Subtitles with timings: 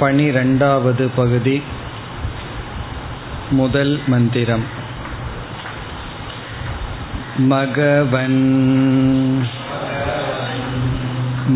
[0.00, 1.56] பனிரெண்டாவது பகுதி
[3.50, 4.66] முதல் மந்திரம்
[7.48, 8.44] मघवन्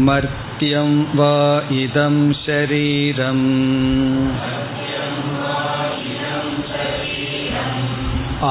[0.06, 1.36] मर्त्यं वा
[1.82, 3.46] इदं शरीरम्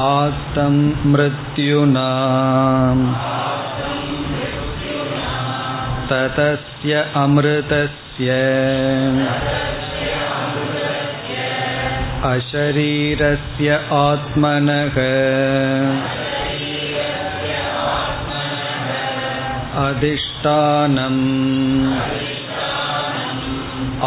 [0.00, 0.74] आत्तं
[1.12, 2.08] मृत्युना
[6.10, 8.28] ततस्य अमृतस्य
[12.28, 14.96] अशरीरस्य आत्मनः
[19.84, 21.22] अधिष्ठानम्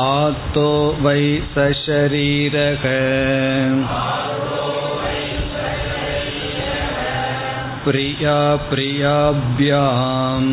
[0.02, 0.70] आत्तो
[1.06, 1.24] वै
[1.56, 2.86] सशरीरः
[7.86, 10.52] प्रिया प्रियाभ्याम्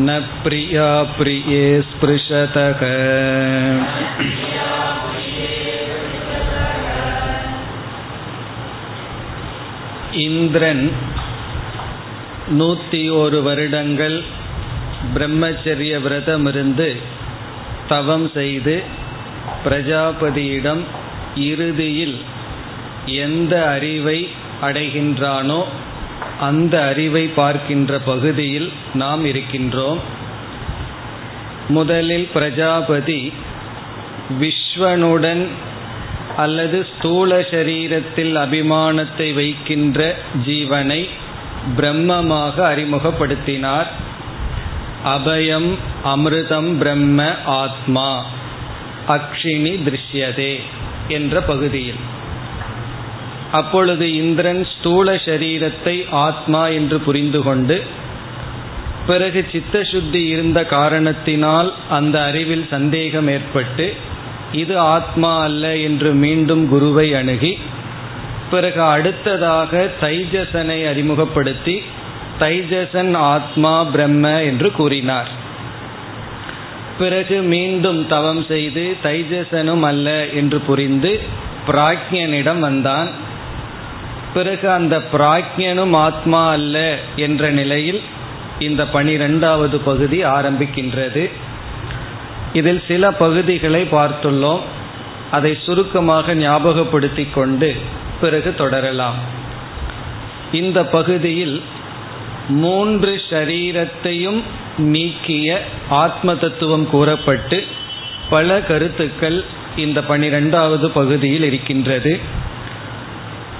[0.06, 2.83] न प्रिया प्रिये स्पृशतः
[10.27, 10.84] இந்திரன்
[12.52, 14.23] நூற்றி ஒரு வருடங்கள்
[15.13, 16.95] பிரம்மச்சரிய விரதம் இருந்து
[17.88, 18.81] தவம் செய்து
[19.66, 20.81] பிரஜாபதியிடம்
[21.35, 22.17] இறுதியில்
[23.05, 24.27] எந்த அறிவை
[24.61, 25.61] அடைகின்றானோ
[26.39, 29.99] அந்த அறிவை பார்க்கின்ற பகுதியில் நாம் இருக்கின்றோம்.
[31.67, 33.31] முதலில் பிரஜாபதி
[34.39, 35.47] விஸ்வனுடன்
[36.38, 40.15] அல்லது ஸ்தூல சரீரத்தில் அபிமானத்தை வைக்கின்ற
[40.45, 41.08] ஜீவனை
[41.78, 43.89] பிரம்மமாக அறிமுகப்படுத்தினார்.
[45.05, 48.26] அபயம் அமிர்தம் பிரம்ம ஆத்மா.
[49.08, 50.60] அக்ஷினி திருஷ்யதே
[51.08, 52.02] என்ற பகுதியில்.
[53.52, 57.83] அப்பொழுது இந்திரன் ஸ்தூல சரீரத்தை ஆத்மா என்று புரிந்து கொண்டு
[59.08, 63.95] பிறகு சித்த சுத்தி இருந்த காரணத்தினால் அந்த அறிவில் சந்தேகம் ஏற்பட்டு
[64.52, 67.60] இது ஆத்மா அல்ல என்று மீண்டும் குருவை அணுகி
[68.52, 71.82] பிறகு அடுத்ததாக தைஜசனை அறிமுகப்படுத்தி
[72.39, 75.30] தைஜசன் ஆத்மா பிரம்ம என்று கூறினார்.
[77.00, 81.20] பிறகு மீண்டும் தவம் செய்து தைஜசனும் அல்ல என்று புரிந்து
[81.67, 83.10] பிராக்ஞனிடம் வந்தான்.
[84.34, 88.02] பிறகு அந்த பிராக்ஞனும் ஆத்மா அல்ல என்ற நிலையில்
[88.60, 91.30] இந்த பனிரெண்டாவது பகுதி ஆரம்பிக்கின்றது.
[92.54, 94.62] இதில் சில பகுதிகளை பார்த்துள்ளோம்.
[95.32, 99.20] அதை சுருக்கமாக ஞாபகப்படுத்தி கொண்டு பிறகு தொடரலாம்.
[100.52, 101.61] இந்த பகுதியில்
[102.49, 104.42] மூன்று ஷரீரத்தையும்
[104.77, 107.59] நீக்கிய ஆத்ம தத்துவம் கூறப்பட்டு
[108.30, 109.39] பல கருத்துக்கள்
[109.76, 112.20] இந்த பனிரெண்டாவது பகுதியில் இருக்கின்றது.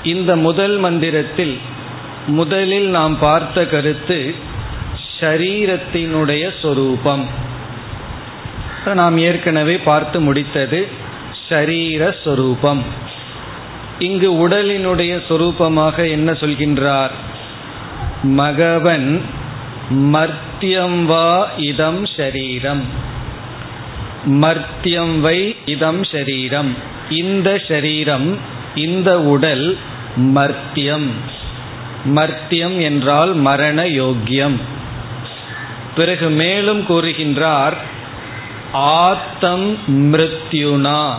[0.04, 1.56] இந்த முதல் மந்திரத்தில்
[2.28, 4.36] முதலில் நாம் பார்த்த கருத்து
[5.20, 7.26] ஷரீரத்தினுடைய சொரூபம்.
[8.86, 10.80] நாம் ஏற்கனவே பார்த்து முடித்தது
[11.50, 12.82] ஷரீரஸ்வரூபம்
[14.02, 17.12] இங்கு உடலினுடைய சொரூபமாக என்ன சொல்கின்றார்?
[18.24, 19.22] மகவன்
[19.90, 22.82] மர்த்தியம் வா இதம் ஷரீரம்.
[24.26, 26.72] மர்த்தியம் வை இதம் ஷரீரம்.
[27.10, 28.38] இந்த ஷரீரம்
[28.76, 29.78] இந்த உடல்
[30.16, 31.10] மர்த்தியம்.
[32.06, 34.60] மர்த்தியம் என்றால் மரண யோக்கியம்.
[35.96, 37.78] பிறகு மேலும் கூறுகின்றார்
[38.74, 41.14] ஆத்தம் மிருத்யுனா.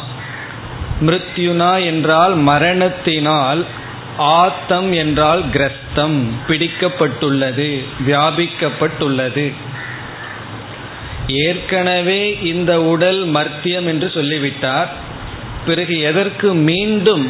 [1.06, 3.62] மிருத்யுனா என்றால் மரணத்தினால்
[4.16, 6.18] ஆத்தம் என்றால் கிரஸ்தம்
[6.48, 7.70] பிடிக்கப்பட்டுள்ளது
[8.06, 9.52] வியாபிக்கப்பட்டுள்ளது.
[11.26, 14.90] ஏற்கனவே இந்த உடல் மர்த்தியம் என்று சொல்லிவிட்டார்.
[15.66, 17.24] பிறகு எதற்கு மீண்டும்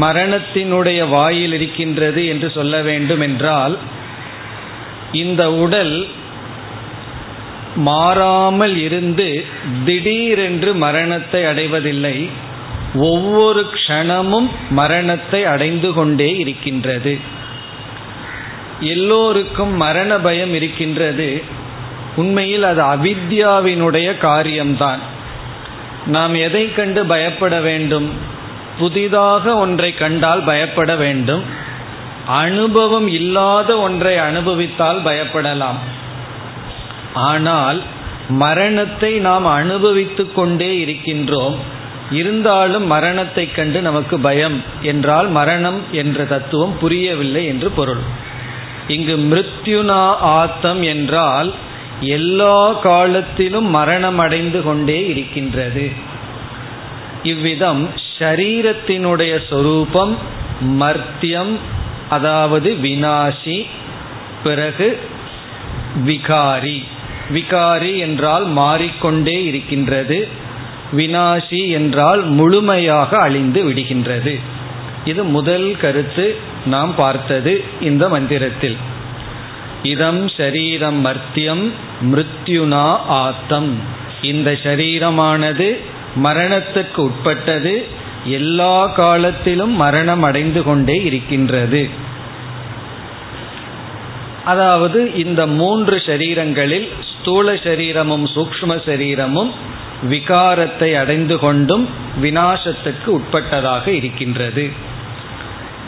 [0.00, 3.78] மரணத்தினுடைய வாயில் இருக்கின்றது என்று சொல்ல வேண்டும் என்றால்
[5.12, 6.06] இந்த உடல்
[7.76, 9.44] மாறாமல் இருந்து
[9.84, 12.44] திடீரென்று மரணத்தை அடைவதில்லை.
[12.96, 17.18] ஒவ்வொரு க்ஷணமும் மரணத்தை அடைந்து கொண்டே இருக்கின்றது.
[18.80, 21.42] எல்லோருக்கும் மரண பயம் இருக்கின்றது.
[22.16, 24.98] உண்மையில் அது அவித்யாவினுடைய காரியம்தான்.
[26.06, 28.10] நாம் எதை கண்டு பயப்பட வேண்டும்?
[28.78, 31.44] புதிதாக ஒன்றை கண்டால் பயப்பட வேண்டும்.
[32.26, 35.78] அனுபவம் இல்லாத ஒன்றை அனுபவித்தால் பயப்படலாம்.
[37.14, 37.82] ஆனால்
[38.28, 41.56] மரணத்தை நாம் அனுபவித்து கொண்டே இருக்கின்றோம்.
[42.10, 48.00] இருந்தாலும் மரணத்தை கண்டு நமக்கு பயம் என்றால் மரணம் என்ற தத்துவம் புரியவில்லை என்று பொருள்.
[48.88, 51.52] இங்கு மிருத்யுனா ஆத்தம் என்றால்
[52.00, 55.92] எல்லா காலத்திலும் மரணம் அடைந்து கொண்டே இருக்கின்றது.
[57.22, 60.18] இவ்விதம் ஷரீரத்தினுடைய சொரூபம்
[60.62, 61.56] மர்த்தியம்
[62.08, 63.66] அதாவது வினாசி
[64.44, 64.98] பிறகு
[66.06, 66.82] விகாரி.
[67.32, 70.28] விகாரி என்றால் மாறிக்கொண்டே இருக்கின்றது.
[70.92, 74.40] வினாசி என்றால் முழுமையாக அழிந்து விடுகின்றது.
[75.04, 76.36] இது முதல் கருத்து
[76.66, 78.76] நாம் பார்த்தது இந்த மந்திரத்தில்.
[79.82, 81.70] இதம் ஷரீரம் மர்த்தியம்
[82.02, 83.80] மிருத்யுனா ஆத்தம்.
[84.22, 85.76] இந்த ஷரீரமானது
[86.22, 87.84] மரணத்துக்கு உட்பட்டது.
[88.24, 91.88] எல்லா காலத்திலும் மரணம் அடைந்து கொண்டே இருக்கின்றது.
[94.44, 96.88] அதாவது இந்த மூன்று சரீரங்களில்
[97.20, 101.88] ஸ்தூல சரீரமும் சூக்ம சரீரமும் விகாரத்தை அடைந்து கொண்டும்
[102.22, 104.70] வினாசத்துக்கு உட்பட்டதாக இருக்கின்றது.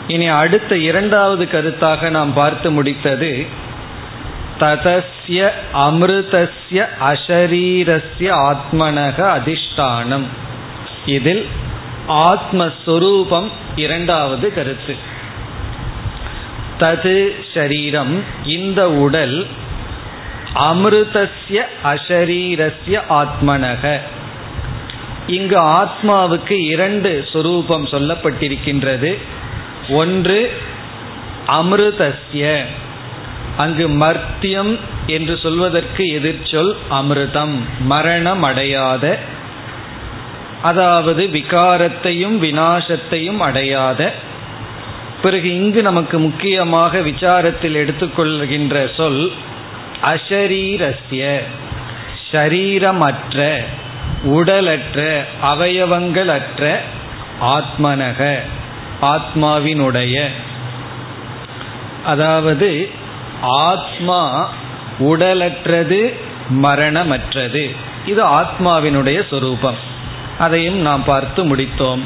[0.07, 3.47] இனி அடுத்த இரண்டாவது கருத்தாக நாம் பார்த்து முடித்தது
[4.59, 10.25] ததஸ்ய அமிர்தஸ்ய அசரீரஸ்ய ஆத்மனக அதிஷ்டானம்.
[11.05, 11.47] இதில்
[12.07, 14.95] ஆத்மஸ்வரூபம் இரண்டாவது கருத்து.
[16.79, 19.47] தது ஷரீரம் இந்த உடல்
[20.55, 23.99] அமிர்தஸ்ய அஷரீரஸ்ய ஆத்மனக.
[25.27, 29.17] இங்கு ஆத்மாவுக்கு இரண்டு சொரூபம் சொல்லப்பட்டிருக்கின்றது.
[29.89, 30.51] ஒன்று
[31.47, 32.63] அமிர்தஸ்ய.
[33.57, 39.17] அங்கு மர்த்தியம் என்று சொல்வதற்கு எதிர்ச்சொல் அமிர்தம் மரணம் அடையாத.
[40.61, 44.13] அதாவது விகாரத்தையும் வினாசத்தையும் அடையாத.
[45.21, 49.31] பிறகு இங்கு நமக்கு முக்கியமாக விசாரத்தில் எடுத்துக்கொள்கின்ற சொல்
[50.03, 51.39] அஷரீரஸ்ய
[52.31, 53.63] ஷரீரமற்ற
[54.23, 56.77] உடலற்ற அவயவங்களற்ற
[57.41, 58.39] ஆத்மனக
[59.01, 60.27] ஆத்மாவினுடைய.
[62.03, 62.89] அதாவது
[63.41, 64.49] ஆத்மா
[64.99, 66.13] உடலற்றது
[66.49, 67.75] மரணமற்றது.
[68.05, 69.77] இது ஆத்மாவினுடைய சொரூபம்.
[70.39, 72.01] அதையும் நாம் பார்த்து முடித்தோம்.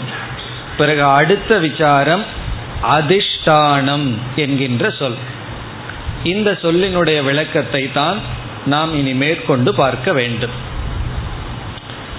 [0.77, 2.25] பிறகு அடுத்த விசாரம்
[2.83, 5.15] அதிஷ்டானம் என்கின்ற சொல்.
[6.23, 8.19] இந்த சொல்லினுடைய விளக்கத்தை தான்
[8.65, 10.51] நாம் இனி மேற்கொண்டு பார்க்க வேண்டும்.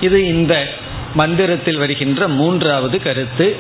[0.01, 0.69] இது இந்த
[1.15, 3.57] மந்திரத்தில் வருகின்ற மூன்றாவது கருத்து.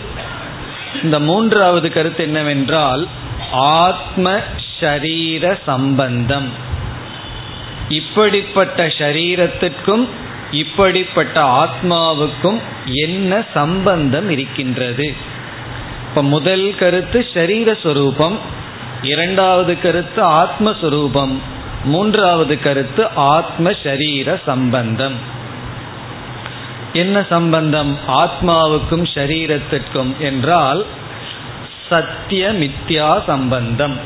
[1.02, 3.08] இந்த மூன்றாவது கருத்து என்னவென்றால்
[3.52, 4.40] ஆத்ம
[4.80, 6.48] ஷரீர சம்பந்தம்.
[7.88, 10.08] இப்படிப்பட்ட ஷரீரத்திற்கும்
[10.50, 15.14] இப்படிப்பட்ட ஆத்மாவுக்கும் என்ன சம்பந்தம் இருக்கின்றது?
[16.08, 18.38] இப்ப முதல் கருத்து ஷரீரஸ்வரூபம்.
[19.04, 21.38] இரண்டாவது கருத்து ஆத்மஸ்வரூபம்.
[21.84, 25.14] மூன்றாவது கருத்து ஆத்ம ஷரீர சம்பந்தம்.
[26.92, 27.98] என்ன சம்பந்தம்?
[28.08, 30.84] ஆத்மாவுக்கும் ஷரீரத்திற்கும் என்றால்
[31.88, 33.96] சத்திய மித்யா சம்பந்தம்.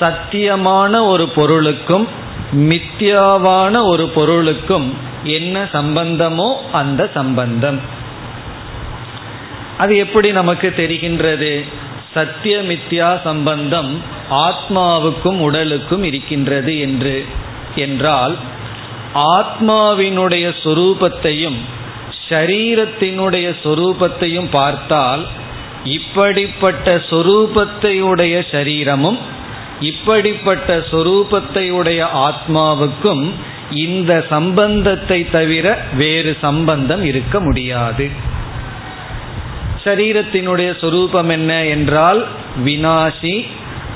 [0.00, 2.08] சத்தியமான ஒரு பொருளுக்கும்
[2.52, 4.94] மித்யாவான ஒரு பொருளுக்கும்
[5.24, 7.80] என்ன சம்பந்தமோ அந்த சம்பந்தம்.
[9.78, 11.64] அது எப்படி நமக்கு தெரிகின்றது?
[12.16, 17.24] சத்தியமித்யா சம்பந்தம் ஆத்மாவுக்கும் உடலுக்கும் இருக்கின்றது என்று.
[17.74, 18.36] என்றால்
[19.14, 21.58] ஆத்மாவினுடைய சொரூபத்தையும்
[22.28, 25.26] ஷரீரத்தினுடைய சொரூபத்தையும் பார்த்தால்
[25.84, 29.18] இப்படிப்பட்ட சொரூபத்தையுடைய சரீரமும்
[29.80, 33.30] இப்படிப்பட்ட சொரூபத்தையுடைய ஆத்மாவுக்கும்
[33.70, 38.25] இந்த சம்பந்தத்தை தவிர வேறு சம்பந்தம் இருக்க முடியாது.
[39.86, 42.26] சரீரத்தினுடைய சொரூபம் என்ன என்றால்
[42.64, 43.46] வினாசி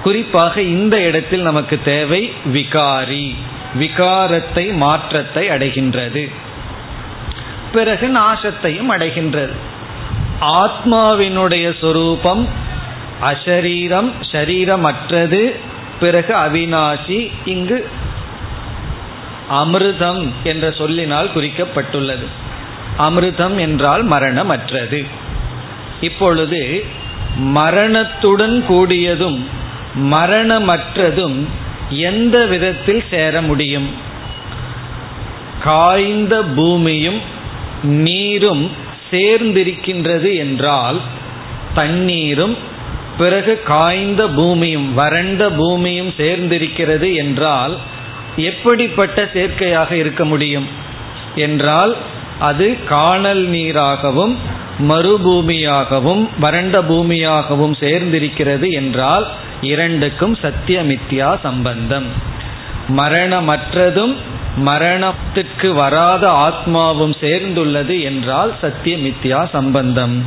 [0.02, 3.34] குறிப்பாக இந்த இடத்தில் நமக்கு தேவை விகாரி
[3.78, 6.30] விகாரத்தை மாற்றத்தை அடைகின்றது.
[7.72, 9.56] பிறகு நாசத்தையும் அடைகின்றது.
[10.40, 12.48] ஆத்மாவினுடைய சொரூபம்
[13.22, 15.54] அசரீரம் ஷரீரமற்றது
[16.00, 17.88] பிறகு அவினாசி இங்கு
[19.50, 22.26] அமிர்தம் என்ற சொல்லினால் குறிக்கப்பட்டுள்ளது.
[22.98, 25.19] அமிர்தம் என்றால் மரணமற்றது.
[26.00, 26.84] இப்பொழுது
[27.38, 29.38] மரணத்துடன் கூடியதும்
[30.10, 31.38] மரணமற்றதும்
[31.88, 33.88] எந்த விதத்தில் சேர முடியும்?
[35.60, 37.20] காய்ந்த பூமியும்
[37.82, 38.70] நீரும்
[39.10, 41.00] சேர்ந்திருக்கின்றது என்றால்
[41.74, 42.56] தண்ணீரும்
[43.18, 47.78] பிறகு காய்ந்த பூமியும் வறண்ட பூமியும் சேர்ந்திருக்கிறது என்றால்
[48.36, 50.68] எப்படிப்பட்ட சேர்க்கையாக இருக்க முடியும்?
[51.34, 51.96] என்றால்
[52.38, 54.38] அது காணல் நீராகவும்
[54.88, 59.26] மறுபூமியாகவும் வறண்ட பூமியாகவும் சேர்ந்திருக்கிறது என்றால்
[59.60, 62.06] இரண்டுக்கும் சத்தியமித்யா சம்பந்தம்.
[62.96, 64.16] மரணமற்றதும்
[64.56, 70.24] மரணத்திற்கு வராத ஆத்மாவும் சேர்ந்துள்ளது என்றால் சத்தியமித்யா சம்பந்தம்.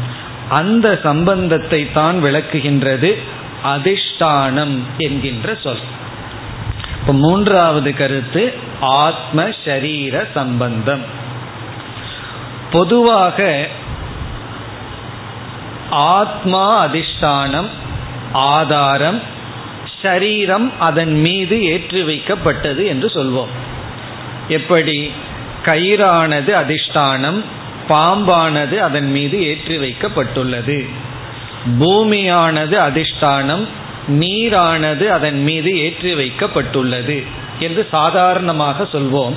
[0.49, 3.17] அந்த சம்பந்தத்தை தான் விளக்குகின்றது
[3.63, 5.83] அதிஷ்டானம் என்கின்ற சொல்.
[6.99, 11.01] இப்போ மூன்றாவது கருத்து ஆத்ம சரீர சம்பந்தம்.
[12.71, 13.67] பொதுவாக
[15.93, 17.69] ஆத்மா அதிஷ்டானம்
[18.31, 19.21] ஆதாரம்
[20.01, 23.51] ஷரீரம் அதன் மீது ஏற்றி வைக்கப்பட்டது என்று சொல்வோம்.
[24.47, 25.11] எப்படி?
[25.63, 27.39] கயிறானது அதிஷ்டானம்
[27.89, 30.85] பாம்பானது அதன் மீது ஏற்றி வைக்கப்பட்டுள்ளது
[31.79, 33.63] பூமியானது அதிஷ்டானம்
[34.21, 37.23] நீரானது அதன் மீது ஏற்றி வைக்கப்பட்டுள்ளது
[37.59, 39.35] என்று சாதாரணமாக சொல்வோம்.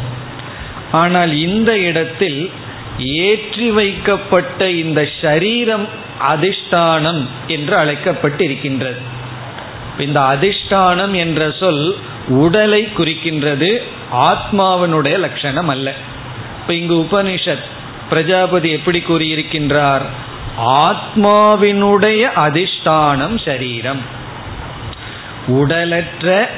[0.93, 2.51] ஆனால் இந்த இடத்தில்
[2.99, 5.87] ஏற்றி வைக்கப்பட்ட இந்த ஷரீரம்
[6.23, 9.01] அதிஷ்டானம் என்று அழைக்கப்பட்டிருக்கின்றது.
[9.99, 11.97] இந்த அதிஷ்டானம் என்ற சொல்
[12.29, 13.83] உடலை குறிக்கின்றது
[14.13, 15.95] ஆத்மாவினுடைய லட்சணம் அல்ல.
[16.61, 17.65] இப்ப இங்கு உபனிஷத்
[18.09, 20.03] பிரஜாபதி எப்படி கூறியிருக்கின்றார்?
[20.61, 24.01] ஆத்மாவினுடைய அதிஷ்டானம் சரீரம்.
[25.47, 26.49] உடலற்ற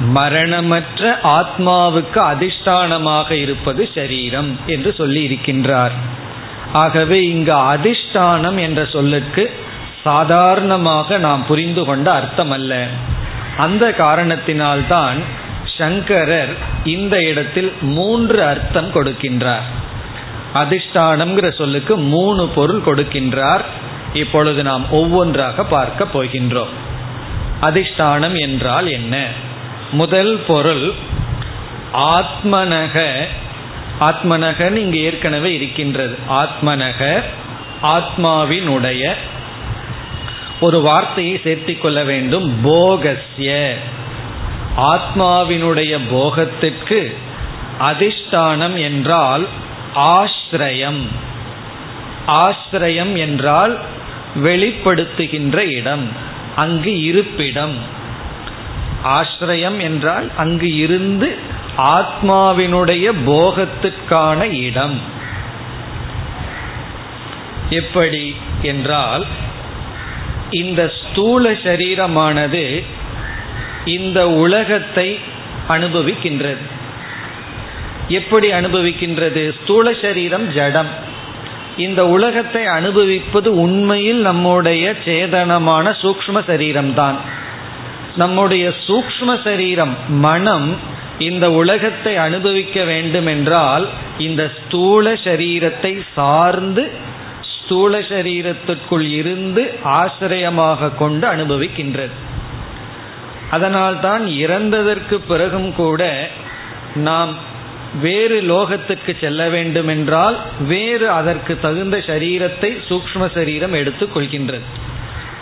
[0.00, 5.92] மரணமற்ற ஆத்மாவுக்கு அதிஷ்டானமாக இருப்பது சரீரம் என்று சொல்லி இருக்கின்றார்
[6.74, 9.44] ஆகவே இங்கு அதிஷ்டானம் என்ற சொல்லுக்கு
[10.04, 12.86] சாதாரணமாக நாம் புரிந்து கொண்ட அர்த்தம் அல்ல
[13.56, 15.22] அந்த காரணத்தினால்தான்
[15.78, 19.68] சங்கரர் இந்த இடத்தில் மூன்று அர்த்தம் கொடுக்கின்றார்.
[20.54, 23.64] அதிஷ்டானம்ங்கிற சொல்லுக்கு மூணு பொருள் கொடுக்கின்றார்.
[24.12, 26.72] இப்பொழுது நாம் ஒவ்வொன்றாக பார்க்க போகின்றோம்.
[27.62, 29.26] அதிஷ்டானம் என்றால் என்ன?
[29.90, 30.92] முதல் பொருள்
[31.94, 33.14] ஆத்மனக
[34.00, 36.16] ஆத்மனகன் இங்கு ஏற்கனவே இருக்கின்றது.
[36.30, 37.22] ஆத்மனக
[37.82, 39.14] ஆத்மாவினுடைய
[40.60, 42.64] ஒரு வார்த்தையை சேர்த்திக் கொள்ள வேண்டும்.
[42.64, 43.74] போகஸ்ய.
[44.76, 47.16] ஆத்மாவினுடைய போகத்திற்கு
[47.80, 49.48] அதிஷ்டானம் என்றால்
[49.94, 51.06] ஆசிரயம்
[52.26, 53.78] ஆசிரயம் என்றால்
[54.44, 56.08] வெளிப்படுத்துகின்ற இடம்
[56.56, 57.76] அங்கு இருப்பிடம்.
[59.04, 61.38] ஆசிரயம் என்றால் அங்கு இருந்து
[61.78, 65.00] ஆத்மாவினுடைய போகத்துக்கான இடம்.
[67.70, 69.24] எப்படி என்றால்
[70.50, 72.84] இந்த ஸ்தூல சரீரமானது
[73.84, 75.18] இந்த உலகத்தை
[75.68, 76.64] அனுபவிக்கின்றது.
[78.08, 79.62] எப்படி அனுபவிக்கின்றது?
[79.62, 80.88] ஸ்தூல சரீரம் ஜடம்.
[81.76, 87.16] இந்த உலகத்தை அனுபவிப்பது உண்மையில் நம்முடைய சேதனமான சூக்ம சரீரம்தான்.
[88.16, 96.90] நம்முடைய சூக்ம சரீரம் மனம் இந்த உலகத்தை அனுபவிக்க வேண்டும் என்றால் இந்த ஸ்தூல சரீரத்தை சார்ந்து
[97.42, 102.10] ஸ்தூல சரீரத்திற்குள் இருந்து ஆசிரியமாக கொண்டு அனுபவிக்கின்றது.
[103.50, 106.30] அதனால்தான் இறந்ததற்கு பிறகும் கூட
[106.94, 107.34] நாம்
[108.00, 114.62] வேறு லோகத்துக்கு செல்ல வேண்டும் என்றால் வேறு அதற்கு தகுந்த சரீரத்தை சூக்ம சரீரம் எடுத்துக் கொள்கின்றது.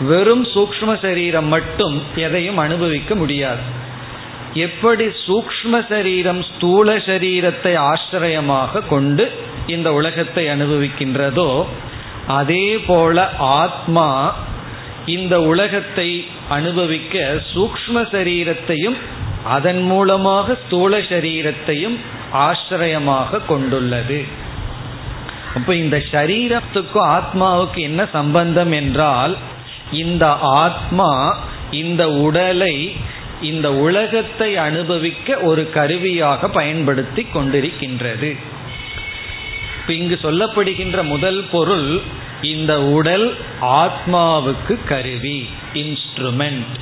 [0.01, 3.81] வெறும் சூக்ம சரீரம் மட்டும் எதையும் அனுபவிக்க முடியாது.
[4.55, 9.33] எப்படி சூக்ம சரீரம் ஸ்தூல சரீரத்தை ஆசிரியமாக கொண்டு
[9.67, 11.65] இந்த உலகத்தை அனுபவிக்கின்றதோ
[12.27, 14.35] அதே போல ஆத்மா
[15.07, 18.97] இந்த உலகத்தை அனுபவிக்க சூக்ம சரீரத்தையும்
[19.45, 21.97] அதன் மூலமாக ஸ்தூல சரீரத்தையும்
[22.33, 24.25] ஆசிரியமாக கொண்டுள்ளது.
[25.55, 29.37] அப்ப இந்த சரீரத்துக்கும் ஆத்மாவுக்கு என்ன சம்பந்தம் என்றால்
[29.93, 31.37] இந்த ஆத்மா
[31.71, 32.97] இந்த உடலை
[33.43, 38.37] இந்த உலகத்தை அனுபவிக்க ஒரு கருவியாக பயன்படுத்தி கொண்டிருக்கின்றது.
[39.87, 42.01] இங்கு சொல்லப்படுகின்ற முதல் பொருள்
[42.43, 46.79] இந்த உடல் ஆத்மாவுக்கு கருவி இன்ஸ்ட்ருமெண்ட்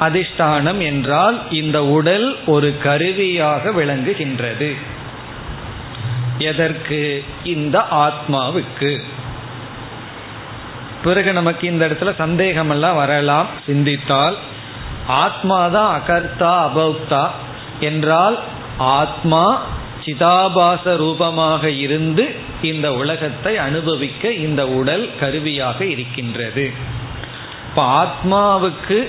[0.00, 4.72] அதிஷ்டானம் என்றால் இந்த உடல் ஒரு கருவியாக விளங்குகின்றது.
[6.38, 7.24] எதற்கு?
[7.44, 9.02] இந்த ஆத்மாவுக்கு.
[11.04, 13.46] பிறகு நமக்கு இந்த இடத்துல சந்தேகமெல்லாம் வரலாம்.
[13.66, 14.36] சிந்தித்தால்
[15.06, 17.28] ஆத்மாதான் அகர்த்தா அபௌக்தா
[17.80, 18.38] என்றால்
[18.78, 19.58] ஆத்மா
[20.04, 26.70] சிதாபாச ரூபமாக இருந்து இந்த உலகத்தை அனுபவிக்க இந்த உடல் கருவியாக இருக்கின்றது.
[27.68, 29.08] இப்போ ஆத்மாவுக்கு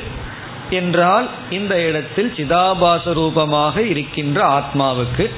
[0.70, 5.30] என்றால் இந்த இடத்தில் சிதாபாச ரூபமாக இருக்கின்ற ஆத்மாவுக்கு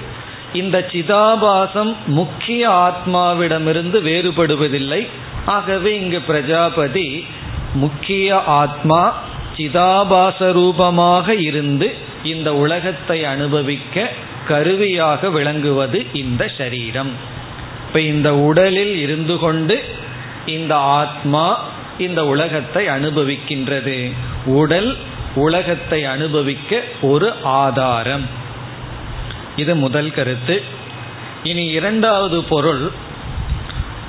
[0.54, 5.08] இந்த சிதாபாசம் முக்கிய ஆத்மாவிடமிருந்து வேறுபடுவதில்லை.
[5.46, 7.26] ஆகவே இங்கு பிரஜாபதி
[7.74, 9.14] முக்கிய ஆத்மா
[9.58, 14.12] சிதாபாச ரூபமாக இருந்து இந்த உலகத்தை அனுபவிக்க
[14.48, 17.12] கருவியாக விளங்குவது இந்த சரீரம்.
[17.88, 19.84] இப்ப இந்த உடலில் இருந்து கொண்டு
[20.46, 24.12] இந்த ஆத்மா இந்த உலகத்தை அனுபவிக்கின்றது.
[24.46, 24.98] உடல்
[25.36, 28.26] உலகத்தை அனுபவிக்க ஒரு ஆதாரம்.
[29.56, 30.62] இது முதல் கருத்து.
[31.44, 32.92] இனி இரண்டாவது பொருள்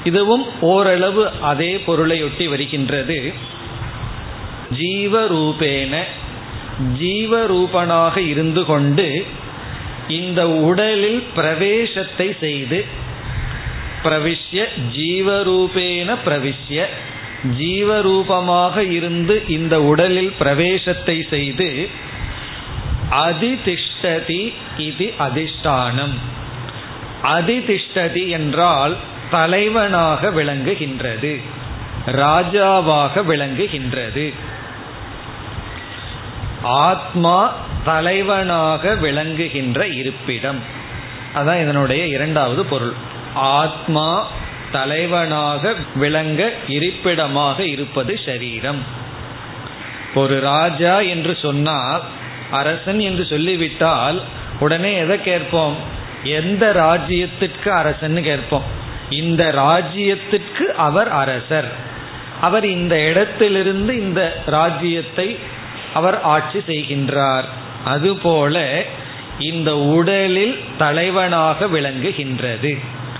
[0.04, 3.52] இதுவும் ஓரளவு அதே பொருளையொட்டி வருகின்றது.
[4.78, 5.94] ஜீவரூபேன
[7.00, 9.08] ஜீவரூபனாக இருந்து கொண்டு
[10.08, 12.84] இந்த உடலில் பிரவேசத்தை செய்து
[14.04, 14.62] பிரவிஷ்ய
[14.96, 16.86] ஜீவரூபேன பிரவிஷ்ய
[17.58, 21.68] ஜீவரூபமாக இருந்து இந்த உடலில் பிரவேசத்தை செய்து
[23.26, 24.42] அதிதிஷ்டதி
[24.76, 26.14] இது அதிஷ்டானம்.
[27.22, 28.94] அதிதிஷ்டதி என்றால்
[29.30, 31.32] தலைவனாக விளங்குகின்றது
[32.06, 34.26] ராஜாவாக விளங்குகின்றது.
[36.64, 40.58] ஆத்மா தலைவனாக விளங்குகின்ற இருப்பிடம்.
[41.34, 42.92] அதான் இதனுடைய இரண்டாவது பொருள்.
[43.34, 44.26] ஆத்மா
[44.72, 48.82] தலைவனாக விளங்க இருப்பிடமாக இருப்பது சரீரம்.
[50.14, 52.02] ஒரு ராஜா என்று சொன்னால்
[52.50, 54.22] அரசன் என்று சொல்லிவிட்டால்
[54.60, 55.76] உடனே எதை கேட்போம்?
[56.22, 58.62] எந்த ராஜ்யத்திற்கு அரசன் கேட்போம்.
[59.10, 61.72] இந்த ராஜ்யத்திற்கு அவர் அரசர்.
[62.40, 65.38] அவர் இந்த இடத்திலிருந்து இந்த ராஜ்யத்தை
[65.94, 67.46] அவர் ஆட்சி செய்கின்றார்.
[67.84, 68.84] அதுபோல
[69.38, 72.72] இந்த உடலில் தலைவனாக விளங்குகின்றது.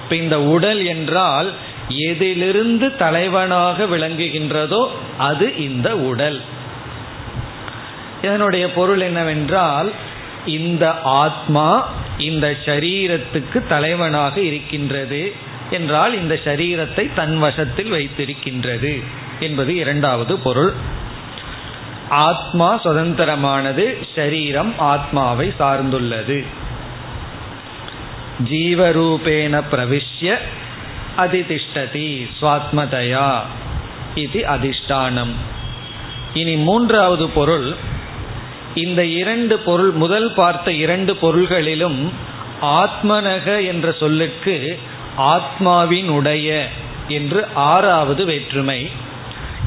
[0.03, 1.49] இப்ப இந்த உடல் என்றால்
[1.89, 4.83] எதிலிருந்து தலைவனாக விளங்குகின்றதோ
[5.19, 6.39] அது இந்த உடல்.
[8.23, 9.89] இதனுடைய பொருள் என்னவென்றால்
[10.47, 10.85] இந்த
[11.23, 11.69] ஆத்மா
[12.19, 15.23] இந்த சரீரத்துக்கு தலைவனாக இருக்கின்றது
[15.71, 18.93] என்றால் இந்த சரீரத்தை தன் வசத்தில் வைத்திருக்கின்றது
[19.41, 20.73] என்பது இரண்டாவது பொருள்.
[22.09, 26.45] ஆத்மா சுதந்திரமானது சரீரம் ஆத்மாவை சார்ந்துள்ளது.
[28.51, 30.39] ஜீவரூபேன பிரவிஷ்ய
[31.17, 33.41] அதிதிஷ்டதி சுவாத்மதயா
[34.15, 35.33] இது அதிஷ்டானம்.
[36.35, 37.75] இனி மூன்றாவது பொருள்.
[38.75, 42.13] இந்த இரண்டு பொருள் முதல் பார்த்த இரண்டு பொருள்களிலும்
[42.63, 44.79] ஆத்மனக என்ற சொல்லுக்கு
[45.19, 46.65] ஆத்மாவினுடைய
[47.09, 48.91] என்று ஆறாவது வேற்றுமை.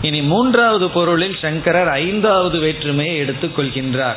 [0.02, 4.16] இனி மூன்றாவது பொருளில் சங்கரர் ஐந்தாவது வேற்றுமையை எடுத்துக்கொள்கின்றார்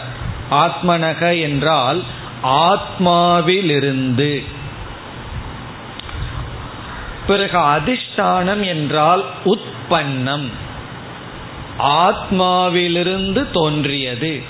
[0.50, 2.02] ஆத்மனக என்றால்
[2.42, 4.44] ஆத்மாவிலிருந்து.
[7.26, 10.50] பிறகு அதிஷ்டானம் என்றால் உற்பன்னம்.
[11.78, 14.42] ஆத்மாவிலிருந்து தோன்றியது.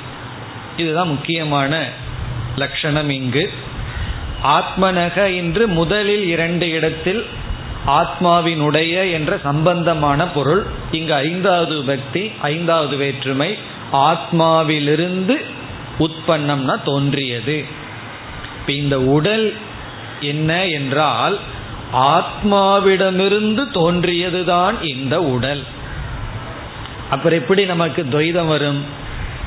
[0.77, 1.89] இதுதான் முக்கியமான
[2.57, 3.51] லட்சணம் இங்கு.
[4.45, 7.27] ஆத்மனக என்று முதலில் இரண்டு இடத்தில்
[7.87, 13.59] ஆத்மாவினுடைய என்ற சம்பந்தமான பொருள் இங்கு ஐந்தாவது பக்தி ஐந்தாவது வேற்றுமை
[13.93, 15.37] ஆத்மாவிலிருந்து
[15.99, 17.65] உற்பன்னம்னா தோன்றியது.
[18.67, 19.55] இந்த உடல்
[20.21, 21.39] என்ன என்றால்
[21.93, 25.63] ஆத்மாவிடமிருந்து தோன்றியதுதான் இந்த உடல்.
[27.11, 28.85] அப்புறம் எப்படி நமக்கு துவைதம் வரும்?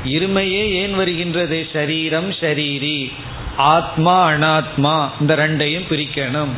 [0.05, 1.67] இருமையே ஏன் வருகின்றது?
[1.73, 3.11] ஷரீரம் ஷரீரி
[3.57, 6.49] ஆத்மா அனாத்மா இந்த ரெண்டையும் பிரிக்கணும்.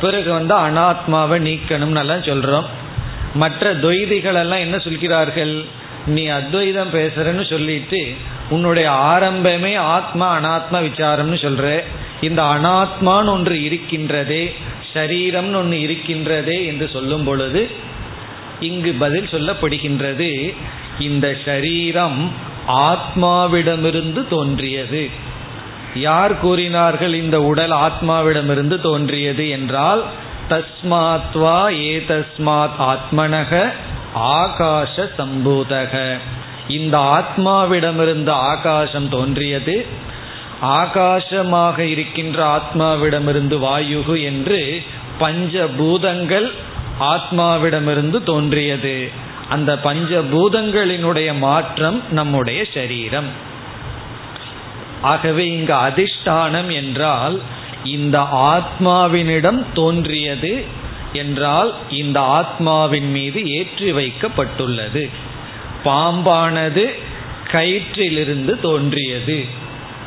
[0.00, 2.64] பிறகு வந்து அனாத்மாவை நீக்கணும்னு எல்லாம் சொல்றோம்.
[3.34, 5.82] மற்ற துவைதிகள் எல்லாம் என்ன சொல்கிறார்கள்?
[6.06, 8.00] நீ அத்வைதம் பேசுறன்னு சொல்லிட்டு
[8.50, 11.66] உன்னுடைய ஆரம்பமே ஆத்மா அனாத்மா விசாரம்னு சொல்ற.
[12.20, 14.44] இந்த அனாத்மான்னு ஒன்று இருக்கின்றதே
[14.94, 17.62] சரீரம்னு ஒன்று இருக்கின்றதே என்று சொல்லும் பொழுது
[18.60, 20.54] இங்கு பதில் சொல்லப்படுகின்றது
[20.98, 22.32] இந்த சரீரம்
[22.68, 25.02] ஆத்மாவிடமிருந்து தோன்றியது.
[25.94, 30.04] யார் கூறினார்கள் இந்த உடல் ஆத்மாவிடமிருந்து தோன்றியது என்றால்
[30.50, 31.58] தஸ்மாத்வா
[31.90, 33.72] ஏதஸ்மாத் ஆத்மனக
[34.14, 36.18] ஆகாஷ சம்பூதக
[36.68, 39.86] இந்த ஆத்மாவிடமிருந்து ஆகாசம் தோன்றியது.
[40.62, 44.82] ஆகாசமாக இருக்கின்ற ஆத்மாவிடமிருந்து வாயுகு என்று
[45.20, 46.50] பஞ்சபூதங்கள்
[47.00, 49.10] ஆத்மாவிடமிருந்து தோன்றியது.
[49.48, 53.28] அந்த பஞ்சபூதங்களினுடைய மாற்றம் நம்முடைய சரீரம்.
[55.02, 57.40] ஆகவே இங்கு அதிஷ்டானம் என்றால்
[57.84, 58.18] இந்த
[58.54, 60.64] ஆத்மாவினிடம் தோன்றியது
[61.12, 65.10] என்றால் இந்த ஆத்மாவின் மீது ஏற்றி வைக்கப்பட்டுள்ளது.
[65.84, 66.84] பாம்பானது
[67.52, 69.44] கயிற்றிலிருந்து தோன்றியது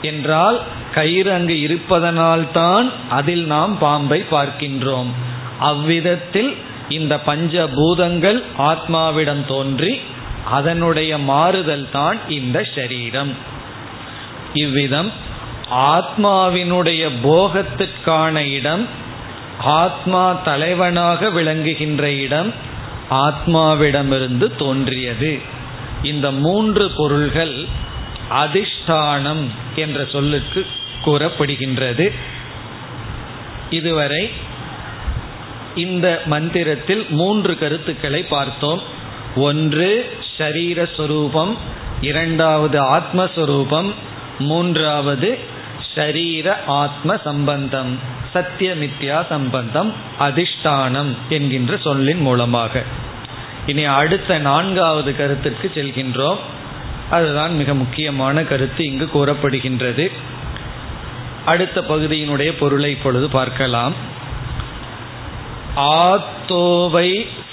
[0.01, 0.61] என்றால்
[0.93, 5.11] கயிறு அங்கு இருப்பதனால்தான் அதில் நாம் பாம்பை பார்க்கின்றோம்.
[5.59, 6.55] அவ்விதத்தில்
[6.89, 9.99] இந்த பஞ்சபூதங்கள் ஆத்மாவிடம் தோன்றி
[10.51, 13.33] அதனுடைய மாறுதல் தான் இந்த சரீரம்.
[14.53, 15.11] இவ்விதம்
[15.71, 18.87] ஆத்மாவினுடைய போகத்திற்கான இடம்
[19.59, 22.53] ஆத்மா தலைவனாக விளங்குகின்ற இடம்
[23.09, 25.39] ஆத்மாவிடமிருந்து தோன்றியது.
[26.03, 27.65] இந்த மூன்று பொருள்கள்
[28.31, 30.65] அதிஷ்டானம் என்ற சொல்லுக்கு
[31.05, 32.13] கூறப்படுகின்றது.
[33.69, 34.29] இதுவரை
[35.75, 38.81] இந்த மந்திரத்தில் மூன்று கருத்துக்களை பார்த்தோம்.
[39.35, 41.57] ஒன்று ஷரீரஸ்வரூபம்
[42.01, 43.93] இரண்டாவது ஆத்மஸ்வரூபம்
[44.39, 45.55] மூன்றாவது
[45.97, 46.47] சரீர
[46.81, 47.93] ஆத்ம சம்பந்தம்
[48.33, 52.83] சத்தியமித்யா சம்பந்தம் அதிஷ்டானம் என்கின்ற சொல்லின் மூலமாக.
[53.65, 56.41] இனி அடுத்த நான்காவது கருத்திற்கு செல்கின்றோம்.
[57.09, 60.05] அதுதான் மிக முக்கியமான கருத்து இங்கு கூறப்படுகின்றது.
[61.45, 63.93] அடுத்த பகுதியினுடைய பொருளை இப்பொழுது பார்க்கலாம்.
[65.75, 67.11] ஆத்தோவை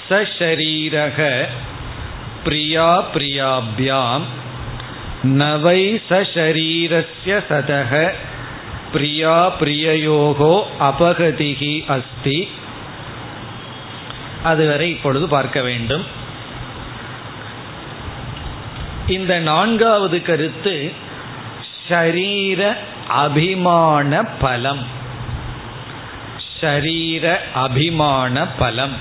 [0.09, 1.19] சரீரக
[2.43, 4.25] பிரியா பிரியாபியாம்
[5.23, 8.11] நவை சரீரஸ்ய சதக
[8.95, 12.47] பிரியா பிரியயோகோ அபகதிகி அஸ்தி.
[14.43, 16.03] அதுவரை இப்பொழுது பார்க்க வேண்டும்.
[19.07, 20.91] இந்த நான்காவது கருத்து
[21.89, 22.75] ஷரீர
[23.07, 24.83] அபிமான பலம்.
[26.61, 28.95] ஷரீர அபிமான பலம்.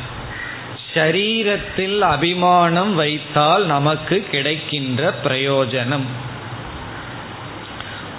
[0.95, 6.07] ஷரீரத்தில் அபிமானம் வைத்தால் நமக்கு கிடைக்கின்ற பிரயோஜனம்.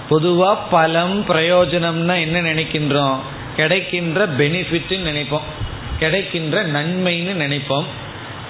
[0.09, 3.17] பொதுவாக பலம் பிரயோஜனம்னா என்ன நினைக்கின்றோம்?
[3.55, 5.47] கிடைக்கின்ற பெனிஃபிட்னு நினைப்போம்.
[5.99, 7.85] கிடைக்கின்ற நன்மைன்னு நினைப்போம்.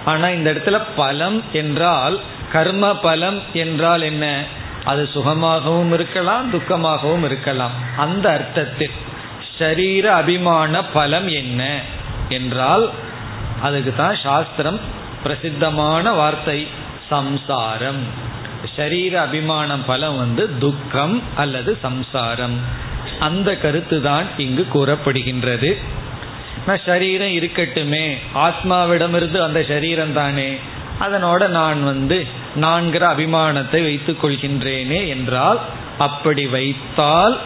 [0.05, 2.19] ஆனால் இந்த இடத்துல பலம் என்றால்
[2.51, 4.43] கர்ம பலம் என்றால் என்ன?
[4.83, 7.71] அது சுகமாகவும் இருக்கலாம் துக்கமாகவும் இருக்கலாம்.
[7.97, 8.91] அந்த அர்த்தத்தில்
[9.59, 11.79] ஷரீர அபிமான பலம் என்ன
[12.29, 12.89] என்றால்
[13.61, 14.79] அதுக்கு தான் சாஸ்திரம்
[15.23, 16.67] பிரசித்தமான வார்த்தை
[17.09, 18.03] சம்சாரம்.
[18.75, 22.57] ஷரீர அபிமானம் பலம் வந்து துக்கம் அல்லது சம்சாரம்.
[23.19, 25.77] அந்த கருத்து தான் இங்கு கூறப்படுகின்றது.
[26.85, 30.49] சரீரம் இருக்கட்டுமே ஆத்மாவிடமிருந்து அந்த சரீரம் தானே
[30.99, 32.17] அதனோட நான் வந்து
[32.55, 35.59] நான்கிற அபிமானத்தை வைத்துக் கொள்கின்றேனே என்றால்
[35.97, 37.37] அப்படி வைத்தால்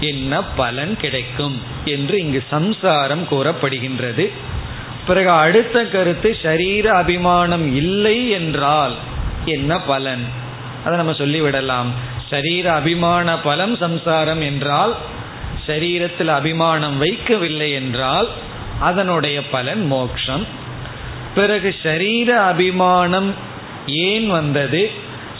[0.00, 4.30] என்ன பலன் கிடைக்கும் என்று இங்கு சம்சாரம் கூறப்படுகின்றது.
[5.06, 8.94] பிறகு அடுத்த கருத்து ஷரீர அபிமானம் இல்லை என்றால்
[9.44, 10.24] என்ன பலன்?
[10.84, 11.86] அதை நம்ம சொல்லிவிடலாம்.
[12.30, 14.94] சரீர அபிமான பலம் சம்சாரம் என்றால்
[15.66, 18.28] சரீரத்தில் அபிமானம் வைக்கவில்லை என்றால்
[18.80, 20.46] அதனுடைய பலன் மோக்ஷம்.
[21.34, 23.34] பிறகு சரீர அபிமானம்
[23.86, 24.90] ஏன் வந்தது?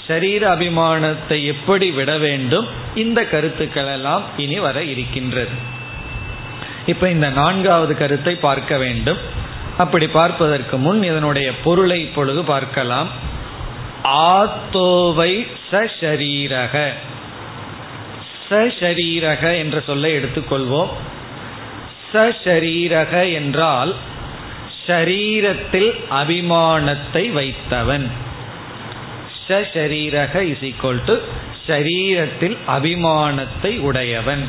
[0.07, 2.67] சரீர அபிமானத்தை எப்படி விட வேண்டும்?
[2.95, 5.73] இந்த கருத்துக்கள் எல்லாம் இனி வர இருக்கின்றது.
[6.87, 9.19] இப்ப இந்த நான்காவது கருத்தை பார்க்க வேண்டும்.
[9.79, 13.09] அப்படி பார்ப்பதற்கு முன் இதனுடைய பொருளை இப்பொழுது பார்க்கலாம்.
[14.05, 15.47] ஆத்தோவை
[16.01, 16.93] சரீரக
[18.51, 20.89] சரீரக என்ற சொல்லை எடுத்துக்கொள்வோம்.
[22.45, 23.95] சரீரக என்றால்
[24.87, 28.11] ஷரீரத்தில் அபிமானத்தை வைத்தவன்.
[29.49, 31.17] சரீரக இஸ் ஈக்வல் டு
[31.67, 34.49] ஷரீரத்தில் அபிமானத்தை உடையவன்.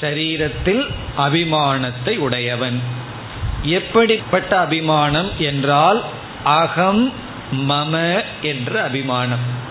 [0.00, 0.86] ஷரீரத்தில்
[1.18, 2.80] அபிமானத்தை உடையவன்.
[3.62, 6.04] எப்படிப்பட்ட அபிமானம் என்றால்
[6.44, 7.12] அகம்
[7.52, 9.66] மம என்ற அபிமானம்.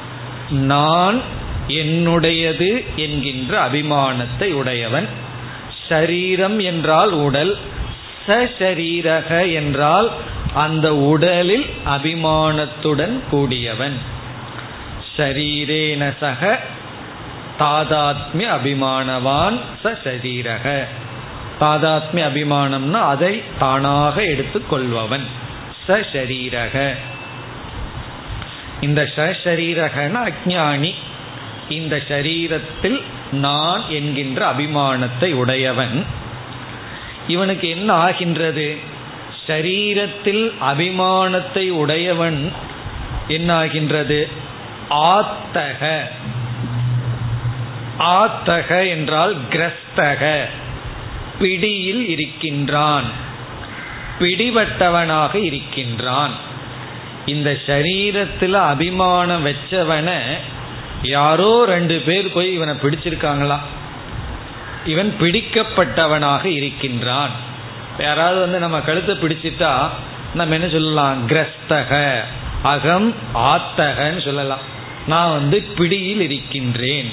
[0.50, 1.22] நான்
[1.68, 5.08] என்னுடையது என்கின்ற அபிமானத்தை உடையவன்.
[5.90, 7.58] ஷரீரம் என்றால் உடல்
[8.28, 10.12] சரீரக என்றால்
[10.54, 13.98] அந்த உடலில் அபிமானத்துடன் கூடியவன்.
[15.18, 16.60] ஷரீரேன சக
[17.60, 20.84] தாதாத்மிய அபிமானவான் சரீரக
[21.60, 25.24] தாதாத்மிய அபிமானம்னா அதை தானாக எடுத்துக்கொள்பவன்
[25.88, 26.96] சரீரக
[28.82, 30.94] இந்த சரீரகன அஜானி
[31.70, 36.06] இந்த சரீரத்தில் நான் என்கின்ற அபிமானத்தை உடையவன்.
[37.28, 38.78] இவனுக்கு என்ன ஆகின்றது?
[39.48, 42.52] சரீரத்தில் அபிமானத்தை உடையவன்
[43.28, 44.28] என்ன ஆகின்றது
[44.90, 46.00] ஆத்தக.
[48.00, 50.40] ஆத்தக என்றால் கிரஸ்தக.
[51.40, 53.26] பிடியில் இருக்கின்றான்.
[54.20, 56.32] பிடிபட்டவனாக இருக்கின்றான்.
[57.26, 60.20] இந்த சரீரத்தில் அபிமானம் வச்சவனை
[61.02, 63.66] யாரோ ரெண்டு பேர் போய் இவனை பிடிச்சிருக்காங்களாம்
[64.86, 67.30] இவன் பிடிக்கப்பட்டவனாக இருக்கின்றான்.
[68.00, 69.90] யாராவது வந்து நம்ம கழுத்தை பிடிச்சிட்டா
[70.34, 71.30] நம்ம என்ன சொல்லலாம்?
[71.30, 72.20] கிரஸ்தக
[72.64, 74.60] அகம் ஆத்தகன்னு சொல்லலாம்.
[75.08, 77.12] நான் வந்து பிடியில் இருக்கின்றேன்.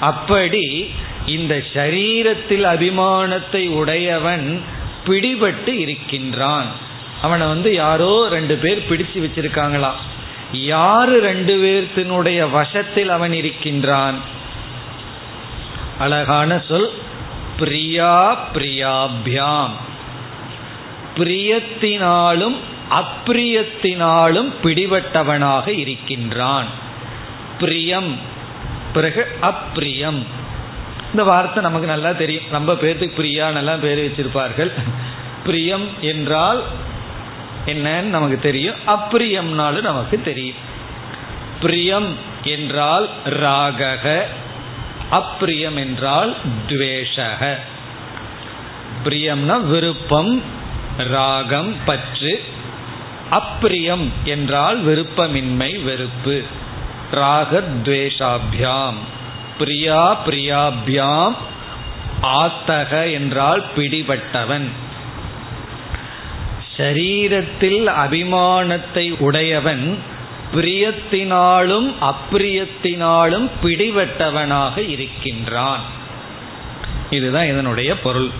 [0.00, 0.90] அப்படி
[1.26, 4.62] இந்த சரீரத்தில் அபிமானத்தை உடையவன்
[5.06, 6.66] பிடிபட்டு இருக்கின்றான்.
[7.22, 9.98] அவனை வந்து யாரோ ரெண்டு பேர் பிடிச்சு வச்சிருக்காங்களாம்
[10.52, 14.18] யாரு ரெண்டு பேர்த்தினுடைய வசத்தில் அவன் இருக்கின்றான்?
[15.98, 16.90] அழகான சொல்
[17.58, 19.70] பிரியா பிரியாபியாம்.
[21.16, 22.56] பிரியத்தினாலும்
[22.90, 26.66] அப்பிரியத்தினாலும் பிடிபட்டவனாக இருக்கின்றான்.
[27.58, 28.18] பிரியம்
[28.92, 30.22] பிறகு அப்பிரியம்
[31.16, 32.42] இந்த வார்த்தை நமக்கு நல்லா தெரியும்.
[32.50, 33.50] ரொம்ப பேர்த்துக்கு பிரியா
[33.80, 34.72] பேர் வச்சிருப்பார்கள்.
[35.44, 36.62] பிரியம் என்றால்
[37.66, 38.74] என்னன்னு நமக்கு தெரியும்.
[38.86, 40.56] அப்பிரியம்னாலும் நமக்கு தெரியும்.
[41.60, 44.20] பிரியம் என்றால் ராகக.
[45.12, 46.36] அப்பிரியம் என்றால்
[46.68, 47.56] துவேஷக.
[49.04, 50.42] பிரியம்னா விருப்பம்
[50.98, 52.44] ராகம் பற்று.
[53.30, 56.42] அப்பிரியம் என்றால் விருப்பமின்மை வெறுப்பு.
[57.12, 59.00] ராகத்வேஷாபியாம்
[59.58, 61.34] பிரியா பிரியாபியாம்
[62.22, 64.68] ஆத்தக என்றால் பிடிபட்டவன்.
[66.76, 69.98] ஷரீரத்தில் அபிமானத்தை உடையவன்
[70.54, 75.80] பிரியத்தினாலும் அப்பிரியத்தினாலும் பிடிபட்டவனாக இருக்கின்றான்.
[77.10, 78.30] இதுதான் இதனுடைய பொருள்.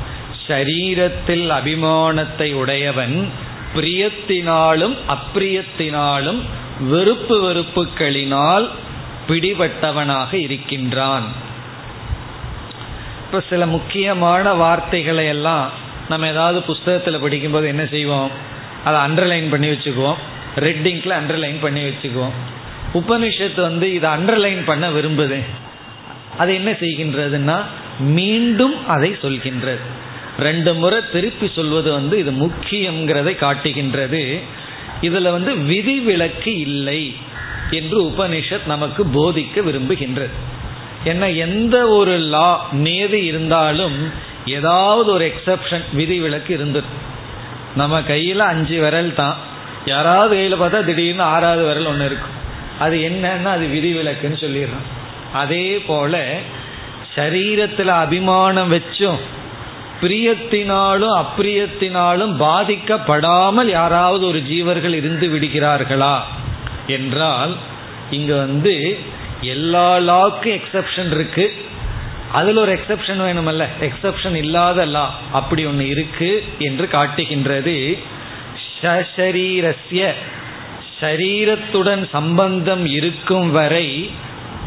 [0.48, 3.28] ஷரீரத்தில் அபிமானத்தை உடையவன்
[3.74, 6.40] பிரியத்தினாலும் அப்பிரியத்தினாலும்
[6.80, 8.68] வெறுப்பு வெறுப்புகளினால்
[9.28, 11.24] பிடிபட்டவனாக இருக்கின்றான்.
[13.26, 15.70] இப்ப சில முக்கியமான வார்த்தைகளை எல்லாம்
[16.08, 18.30] நம்ம ஏதாவது புஸ்தகத்தில் படிக்கும்போது என்ன செய்வோம்?
[18.84, 20.14] அதை அண்டர்லைன் பண்ணி வச்சுக்குவோம்.
[20.56, 22.36] ரெட்டிங்கில் அண்டர்லைன் பண்ணி வச்சுக்குவோம்.
[22.94, 25.40] உபனிஷத்து வந்து இதை அண்டர்லைன் பண்ண விரும்புது.
[26.38, 27.62] அது என்ன செய்கின்றதுன்னா
[27.98, 29.80] மீண்டும் அதை சொல்கின்றது.
[30.38, 34.40] ரெண்டு முறை திருப்பி சொல்வது வந்து இது முக்கியங்கிறதை காட்டுகின்றது.
[35.00, 37.14] இதில் வந்து விதிவிலக்கு இல்லை.
[37.70, 40.30] என்று உபனிஷத் நமக்கு போதிக்க விரும்புகின்றது.
[41.04, 44.12] என்ன எந்த ஒரு லா நியதி இருந்தாலும்
[44.46, 46.86] ஏதாவது ஒரு எக்ஸப்ஷன் விதிவிலக்கு இருந்தது.
[47.76, 49.36] நம்ம கையில் அஞ்சு விரல் தான்.
[49.86, 52.34] யாராவது கையில் பார்த்தா திடீர்னு ஆறாவது விரல் ஒன்று இருக்கும்.
[52.78, 54.86] அது என்னன்னா அது விதிவிலக்குன்னு சொல்லிடுறோம்.
[55.32, 56.38] அதே போல
[57.14, 59.18] சரீரத்தில் அபிமானம் வச்சும்
[60.02, 66.18] பிரியத்தினாலும் அப்பிரியத்தினாலும் பாதிக்கப்படாமல் யாராவது ஒரு ஜீவர்கள் இருந்து விடுகிறார்களா?
[66.86, 67.56] என்றால்
[68.10, 68.98] இங்க வந்து
[69.40, 71.54] எல்லா லாக்கும் எக்ஸப்ஷன் இருக்கு.
[72.32, 73.66] அதில் ஒரு எக்ஸப்ஷன் வேணுமல்ல.
[73.80, 77.98] எக்ஸப்ஷன் இல்லாத லா அப்படி ஒன்று இருக்கு என்று காட்டுகின்றது.
[78.82, 80.12] ஷரீரஸ்ய
[81.00, 84.10] சரீரத்துடன் சம்பந்தம் இருக்கும் வரை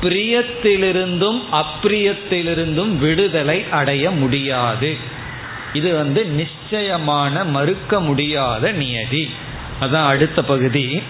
[0.01, 4.97] பிரியத்திலிருந்தும் அப்பிரியத்திலிருந்தும் விடுதலை அடைய முடியாது.
[5.73, 9.29] இது வந்து நிச்சயமான மறுக்க முடியாத நியதி.
[9.81, 11.01] அதான் அடுத்த பகுதி.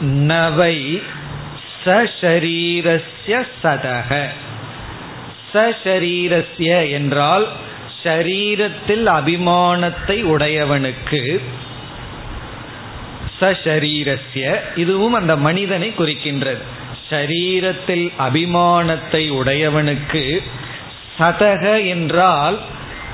[0.00, 1.02] நவை
[2.20, 4.28] சரீரஸ்ய சதக
[5.84, 7.48] சரீரஸ்ய என்றால்
[8.02, 11.40] ஷரீரத்தில் அபிமானத்தை உடையவனுக்கு.
[13.40, 16.62] சரீரஸ்ய இதுவும் அந்த மனிதனை குறிக்கின்றது.
[17.10, 20.42] ஷரீரத்தில் அபிமானத்தை உடையவனுக்கு
[21.18, 22.58] சதக என்றால்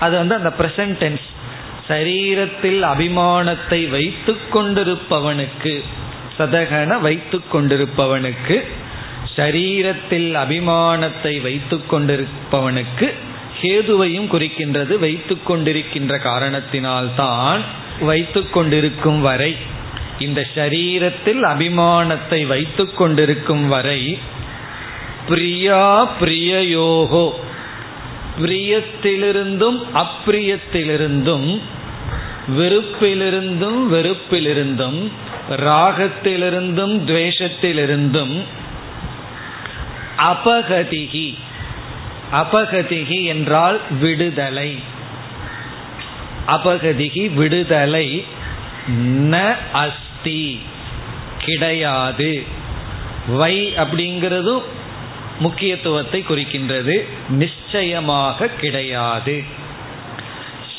[0.01, 1.27] அது வந்து அந்த பிரசன்டென்ஸ்
[1.89, 5.83] சரீரத்தில் அபிமானத்தை வைத்து கொண்டிருப்பவனுக்கு.
[6.39, 8.57] சதகன வைத்து கொண்டிருப்பவனுக்கு
[9.37, 13.09] சரீரத்தில் அபிமானத்தை வைத்து கொண்டிருப்பவனுக்கு
[13.61, 14.95] கேதுவையும் குறிக்கின்றது.
[14.99, 17.61] வைத்து கொண்டிருக்கின்ற காரணத்தினால்தான்
[18.01, 19.57] வைத்து கொண்டிருக்கும் வரை
[20.19, 24.19] இந்த சரீரத்தில் அபிமானத்தை வைத்து கொண்டிருக்கும் வரை
[25.29, 27.27] பிரியா பிரியயோகோ
[28.43, 31.61] பிரியத்திலிருந்தும் அப்பிரியத்திலிருந்தும்
[32.57, 35.01] வெறுப்பிலிருந்தும் வெறுப்பிலிருந்தும்
[35.51, 38.43] ராகத்திலிருந்தும் துவேஷத்திலிருந்தும்
[40.19, 41.39] அபகதிகி.
[42.33, 44.79] அபகதிகி என்றால் விடுதலை.
[46.47, 48.25] அபகதிகி விடுதலை
[49.07, 50.61] ந அஸ்தி.
[51.39, 52.43] கிடையாது.
[53.29, 54.63] வை அப்படிங்கிறதும்
[55.39, 57.07] முக்கியத்துவத்தை குறிக்கின்றது.
[57.29, 59.43] நிச்சயமாக கிடையாது.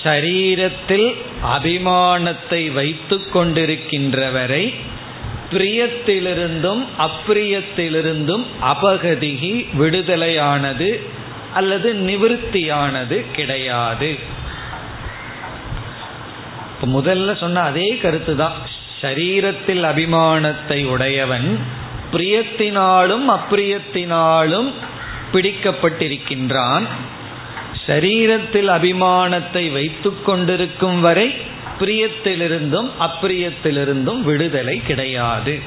[0.04, 1.10] ஷரீரத்தில்
[1.56, 4.74] அபிமானத்தை வைத்து கொண்டிருக்கின்றவரை
[5.52, 10.90] பிரியத்திலிருந்தும் அப்பிரியத்திலிருந்தும் அபகதிகி விடுதலையானது
[11.54, 14.12] அல்லது நிவிருத்தியானது கிடையாது.
[16.96, 18.58] முதல்ல சொன்ன அதே கருத்து தான்
[19.02, 21.50] சரீரத்தில் அபிமானத்தை உடையவன்
[22.12, 24.70] பிரியத்தினாலும் அப்பிரியத்தினாலும்
[25.32, 26.86] பிடிக்கப்பட்டிருக்கின்றான்.
[27.88, 31.28] சரீரத்தில் அபிமானத்தை வைத்து கொண்டிருக்கும் வரை
[31.80, 35.60] பிரியத்திலிருந்தும் அப்பிரியத்திலிருந்தும் விடுதலை கிடையாது.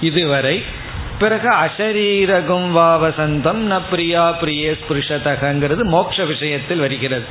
[0.00, 0.62] இதுவரை
[1.18, 7.24] பிறகு அசரீரகும் வாவசந்தம் ந பிரியா பிரிய ஸ்பிருஷதகங்கிறது மோட்ச விஷயத்தில் வருகிறது.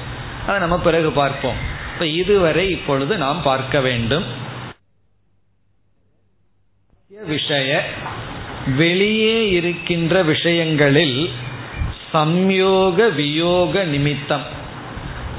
[0.47, 1.59] அதை நம்ம பிறகு பார்ப்போம்.
[1.93, 4.23] இப்ப இதுவரை இப்பொழுது நாம் பார்க்க வேண்டும்.
[7.11, 7.71] விஷய
[8.77, 11.29] வெளியே இருக்கின்ற விஷயங்களில்
[12.13, 14.61] சம்யோக வியோக நிமித்தம்.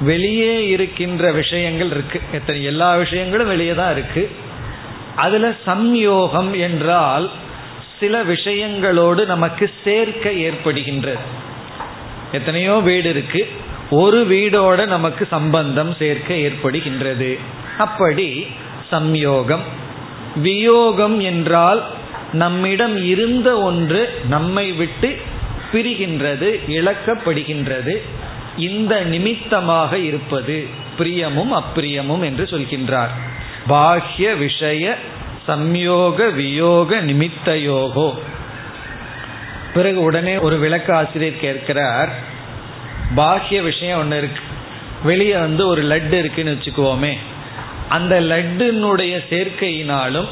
[0.00, 2.20] வெளியே இருக்கின்ற விஷயங்கள் இருக்கு.
[2.32, 4.30] எத்தனை எல்லா விஷயங்களும் வெளியே தான் இருக்கு.
[5.16, 7.30] அதுல சம்யோகம் என்றால்
[8.00, 11.18] சில விஷயங்களோடு நமக்கு சேர்க்க ஏற்படுகின்றது.
[12.32, 13.48] எத்தனையோ வீடு இருக்கு.
[13.90, 17.38] ஒரு வீடோட நமக்கு சம்பந்தம் சேர்க்க ஏற்படுகின்றது.
[17.78, 18.46] அப்படி
[18.92, 19.64] சம்யோகம்.
[20.36, 21.84] வியோகம் என்றால்
[22.32, 25.18] நம்மிடம் இருந்த ஒன்று நம்மை விட்டு
[25.74, 27.96] பிரிகின்றது இழக்கப்படுகின்றது
[28.56, 30.56] இந்த நிமித்தமாக இருப்பது
[30.98, 33.12] பிரியமும் அப்பிரியமும் என்று சொல்கின்றார்.
[33.68, 34.96] பாஹ்ய விஷய
[35.48, 38.08] சம்யோக வியோக நிமித்தயோகோ
[39.74, 42.10] பிறகு உடனே ஒரு விளக்க ஆசிரியர் கேட்கிறார்
[43.16, 44.42] பாஹ்ய விஷயம் ஒன்று இருக்கு.
[45.02, 47.12] வெளியே வந்து ஒரு லட்டு இருக்குன்னு வச்சுக்குவோமே.
[47.88, 50.30] அந்த லட்டுனுடைய சேர்க்கையினாலும்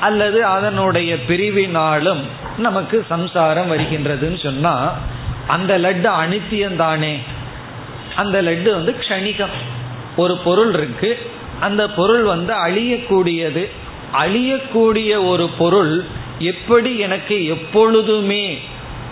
[0.00, 2.22] அல்லது அதனுடைய பிரிவினாலும்
[2.58, 4.92] நமக்கு சம்சாரம் வருகின்றதுன்னு சொன்னா
[5.46, 7.18] அந்த லட்டு அனித்தியம் தானே
[8.16, 9.56] அந்த லட்டு வந்து க்ஷணிகம்.
[10.16, 11.18] ஒரு பொருள் இருக்கு.
[11.60, 13.68] அந்த பொருள் வந்து அழியக்கூடியது.
[14.24, 16.04] அழியக்கூடிய ஒரு பொருள்
[16.38, 18.58] எப்படி எனக்கு எப்பொழுதுமே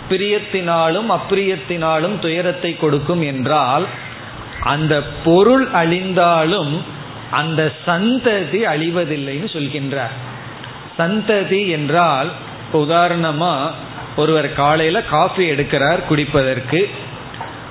[0.09, 3.85] பிரியத்தினாலும் அப்பிரியத்தினாலும் துயரத்தை கொடுக்கும் என்றால்
[4.61, 6.81] அந்த பொருள் அழிந்தாலும்
[7.31, 10.15] அந்த சந்ததி அழிவதில்லைன்னு சொல்கின்றார்.
[10.97, 12.31] சந்ததி என்றால்
[12.67, 13.71] இப்போ உதாரணமா
[14.15, 16.89] ஒருவர் காலையில காஃபி எடுக்கிறார் குடிப்பதற்கு.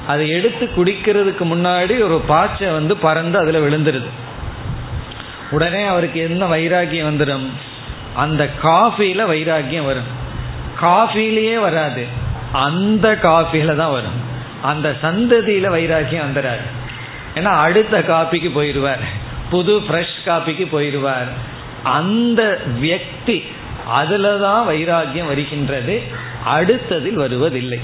[0.07, 4.09] அதை எடுத்து குடிக்கிறதுக்கு முன்னாடி ஒரு பாய்ச்சை வந்து பறந்து அதில் விழுந்துருது.
[5.51, 7.47] உடனே அவருக்கு என்ன வைராகியம் வந்துடும்
[8.15, 10.11] அந்த காஃபியில் வைராகியம் வரும்.
[10.81, 12.07] காஃபிலேயே வராது.
[12.53, 14.19] அந்த காஃபியில் தான் வரும்.
[14.63, 16.67] அந்த சந்ததியில வைராகியம் வந்துடாது
[17.35, 19.05] ஏன்னா அடுத்த காப்பிக்கு போயிடுவார்
[19.51, 21.29] புது ஃப்ரெஷ் காப்பிக்கு போயிடுவார்
[21.83, 23.45] அந்த வியக்தி
[23.95, 26.03] அதுலதான் வைராகியம் வருகின்றது.
[26.45, 27.81] அடுத்ததில் வருவதில்லை.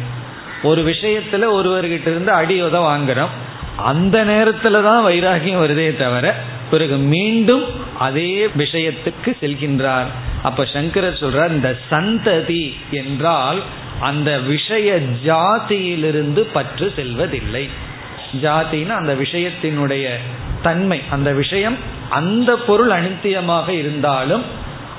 [0.62, 3.32] ஒரு விஷயத்துல ஒருவர்கிட்ட இருந்து அடியோத வாங்குறோம்.
[3.76, 6.34] அந்த நேரத்துல தான் வைராகியம் வருதே தவிர
[6.70, 7.64] பிறகு மீண்டும்
[7.98, 10.06] அதே விஷயத்துக்கு செல்கின்றார்.
[10.42, 13.62] அப்ப சங்கரர் சொல்றார் இந்த சந்ததி என்றால்
[14.00, 17.68] அந்த விஷய ஜாதியிலிருந்து பற்று செல்வதில்லை.
[18.42, 20.08] ஜாதினா அந்த விஷயத்தினுடைய
[20.62, 21.76] தன்மை அந்த விஷயம்
[22.10, 24.42] அந்த பொருள் அனித்தியமாக இருந்தாலும்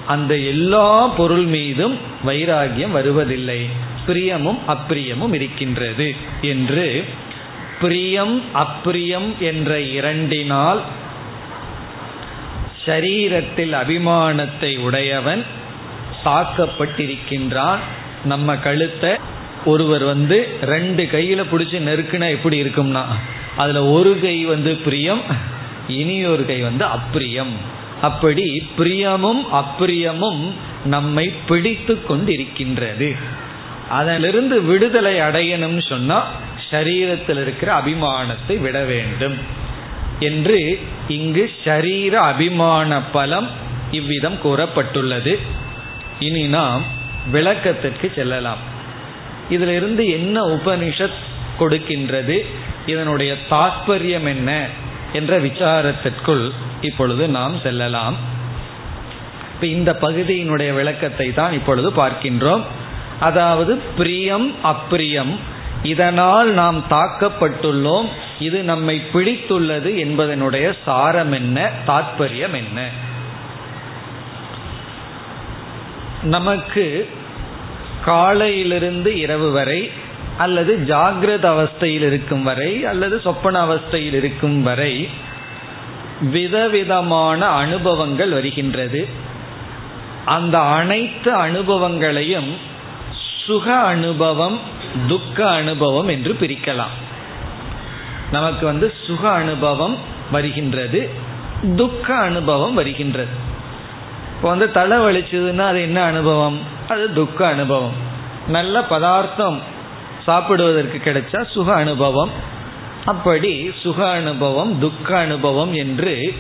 [0.08, 3.70] அந்த எல்லா பொருள் மீதும் வைராகியம் வருவதில்லை.
[4.08, 7.04] பிரியமும் அப்பிரியமும் இருக்கின்றது என்று
[7.82, 10.82] பிரியம் அப்பிரியம் என்ற இரண்டினால்
[12.86, 15.44] ஷரீரத்தில் அபிமானத்தை உடையவன்
[16.26, 17.78] தாக்கப்பட்டிருக்கின்றான்
[18.24, 19.10] நம்ம கழுத்தை
[19.66, 23.04] ஒருவர் வந்து ரெண்டு கையில பிடிச்சி நெருக்குனா எப்படி இருக்கும்னா
[23.56, 25.22] அதுல ஒரு கை வந்து பிரியம்
[25.88, 27.54] இனி ஒரு கை வந்து அப்பிரியம்.
[28.04, 28.46] அப்படி
[28.78, 30.44] பிரியமும் அப்பிரியமும்
[30.86, 33.10] நம்மை பிடித்து கொண்டிருக்கின்றது.
[33.90, 36.18] அதிலிருந்து விடுதலை அடையணும்னு சொன்னா
[36.72, 39.38] சரீரத்தில் இருக்கிற அபிமானத்தை விட வேண்டும்
[40.20, 40.60] என்று
[41.08, 43.50] இங்கு ஷரீர அபிமான பலம்
[43.92, 45.38] இவ்விதம் கூறப்பட்டுள்ளது.
[46.20, 46.84] இனி நாம்
[47.32, 48.62] விளக்கத்திற்கு செல்லலாம்.
[49.50, 51.22] இதிலிருந்து என்ன உபனிஷத்
[51.60, 52.38] கொடுக்கின்றது?
[52.86, 54.50] இதனுடைய தாற்பயம் என்ன?
[55.14, 58.16] என்ற விசாரத்திற்குள் இப்பொழுது நாம் செல்லலாம்.
[59.54, 62.64] இப்ப இந்த பகுதியினுடைய விளக்கத்தை தான் இப்பொழுது பார்க்கின்றோம்.
[63.20, 65.36] அதாவது பிரியம் அப்பிரியம்
[65.84, 68.08] இதனால் நாம் தாக்கப்பட்டுள்ளோம்.
[68.40, 71.72] இது நம்மை பிடித்துள்ளது என்பதனுடைய சாரம் என்ன?
[71.88, 72.90] தாற்பயம் என்ன?
[76.24, 77.10] நமக்கு
[78.06, 79.92] காலையிலிருந்து இரவு வரை
[80.38, 85.10] அல்லது ஜாகிரத அவஸ்தையில் இருக்கும் வரை அல்லது சொப்பன அவஸ்தையில் இருக்கும் வரை
[86.22, 89.08] விதவிதமான அனுபவங்கள் வருகின்றது.
[90.26, 92.58] அந்த அனைத்து அனுபவங்களையும்
[93.46, 94.60] சுக அனுபவம்
[95.08, 96.94] துக்க அனுபவம் என்று பிரிக்கலாம்.
[98.32, 99.98] நமக்கு வந்து சுக அனுபவம்
[100.32, 101.10] வருகின்றது
[101.76, 103.52] துக்க அனுபவம் வருகின்றது.
[104.36, 106.60] இப்போ வந்து தலை வலிச்சதுன்னா அது என்ன அனுபவம்?
[106.90, 107.92] அது துக்க அனுபவம்.
[108.48, 109.72] நல்ல பதார்த்தம்
[110.26, 112.30] சாப்பிடுவதற்கு கிடைச்சா சுக அனுபவம்.
[113.06, 116.34] அப்படி சுக அனுபவம் துக்க அனுபவம் என்று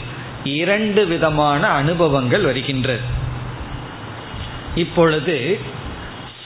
[0.43, 3.01] இரண்டு விதமான அனுபவங்கள் வருகின்றது.
[4.75, 5.59] இப்பொழுது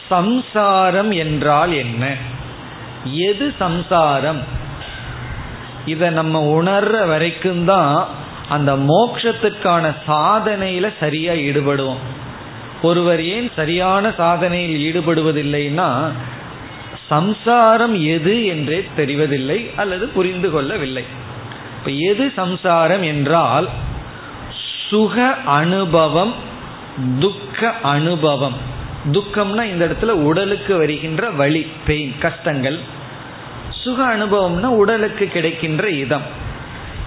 [0.10, 2.16] சம்சாரம் என்றால் என்ன?
[3.04, 4.40] எது சம்சாரம்?
[5.86, 8.08] இதை நம்ம உணர்ற வரைக்கும் தான்
[8.50, 12.04] அந்த மோட்சத்துக்கான சாதனையில சரியா ஈடுபடுவோம்.
[12.82, 15.90] ஒருவர் ஏன் சரியான சாதனையில் ஈடுபடுவதில்லைன்னா
[17.10, 21.04] சம்சாரம் எது என்றே தெரிவதில்லை அல்லது புரிந்து கொள்ளவில்லை.
[21.80, 23.70] இப்ப எது சம்சாரம் என்றால்
[24.90, 26.34] சுக அனுபவம்
[27.20, 28.54] துக்க அனுபவம்.
[29.12, 32.80] துக்கம்னா இந்த இடத்துல உடலுக்கு வருகின்ற வழி பெயின் கஷ்டங்கள்.
[33.70, 36.22] சுக அனுபவம்னா உடலுக்கு கிடைக்கின்ற இதம்.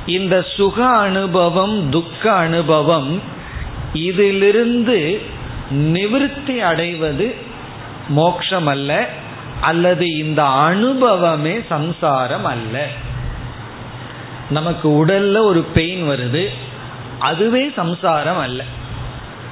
[0.07, 3.20] இந்த சுக அனுபவம் துக்க அனுபவம்
[3.92, 5.20] இதிலிருந்து
[5.70, 7.34] நிவிருத்தி அடைவது
[8.09, 9.09] மோக்ஷம் அல்ல
[9.61, 12.86] அல்லது இந்த அனுபவமே சம்சாரம் அல்ல.
[14.50, 16.48] நமக்கு உடல்ல ஒரு பெயின் வருது
[17.18, 18.64] அதுவே சம்சாரம் அல்ல.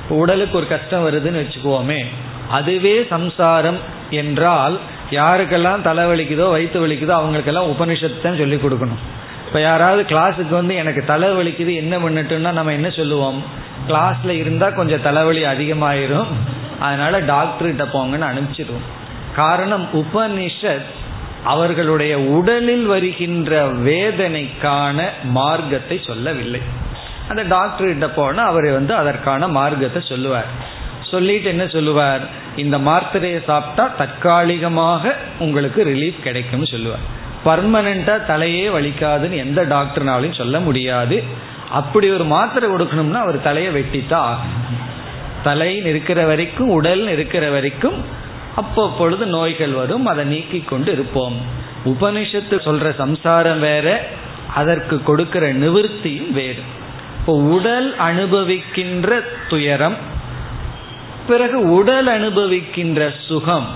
[0.08, 2.04] உடலுக்கு ஒரு கஷ்டம் வருதுன்னு வச்சுக்குவோமே
[2.48, 3.78] அதுவே சம்சாரம்
[4.10, 4.78] என்றால்
[5.10, 9.02] யாருக்கெல்லாம் தலை வலிக்குதோ வயிற்று வலிக்குதோ அவங்களுக்கெல்லாம் உபனிஷத்து சொல்லி கொடுக்கணும்.
[9.46, 13.42] இப்போ யாராவது கிளாஸுக்கு வந்து எனக்கு தலை வலிக்குது என்ன பண்ணட்டும்னா நம்ம என்ன சொல்லுவோம்?
[13.88, 16.26] கிளாஸில் இருந்தால் கொஞ்சம் தலைவலி அதிகமாயிரும்.
[16.80, 18.88] அதனால டாக்டர்கிட்ட போங்கன்னு அனுப்பிச்சிடுவோம்.
[19.40, 20.88] காரணம் உபனிஷத்
[21.44, 23.52] அவர்களுடைய உடலில் வருகின்ற
[23.88, 25.04] வேதனைக்கான
[25.36, 26.60] மார்க்கத்தை சொல்லவில்லை.
[27.28, 30.50] அந்த டாக்டர் கிட்ட போனா அவர் வந்து அதற்கான மார்க்கத்தை சொல்லுவார்.
[31.10, 32.24] சொல்லிட்டு என்ன சொல்லுவார்?
[32.56, 37.04] இந்த மாத்திரையை சாப்பிட்டா தற்காலிகமாக உங்களுக்கு ரிலீஃப் கிடைக்கும்னு சொல்லுவார்.
[37.44, 41.16] பர்மனண்டா தலையே வலிக்காதுன்னு எந்த டாக்டர்னாலையும் சொல்ல முடியாது.
[41.70, 44.36] அப்படி ஒரு மாத்திரை கொடுக்கணும்னா அவர் தலையை வெட்டித்தான்
[45.42, 47.98] தலை இருக்கிற வரைக்கும் உடல் இருக்கிற வரைக்கும்
[48.60, 51.36] அப்பப்பொழுது நோய்கள் வரும் அதை நீக்கி கொண்டு இருப்போம்.
[51.84, 54.08] உபனிஷத்து சொல்ற சம்சாரம் வேற
[54.54, 56.62] அதற்கு கொடுக்கிற நிவர்த்தியும் வேறு.
[57.18, 59.96] இப்போ உடல் அனுபவிக்கின்ற துயரம்
[61.26, 63.66] பிறகு உடல் அனுபவிக்கின்ற சுகம்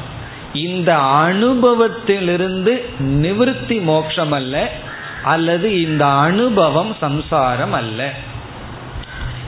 [0.52, 4.70] இந்த அனுபவத்திலிருந்து நிவிருத்தி மோட்சம் அல்ல
[5.22, 8.12] அல்லது இந்த அனுபவம் சம்சாரம் அல்ல.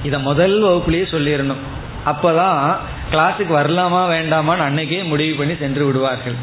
[0.03, 1.63] இத முதல் வகுப்புலயே சொல்லிடணும்.
[2.07, 2.77] அப்பதான்
[3.13, 6.35] கிளாஸுக்கு வரலாமா வேண்டாமான்னு அன்னைக்கே முடிவு பண்ணி சென்று விடுவார்கள்.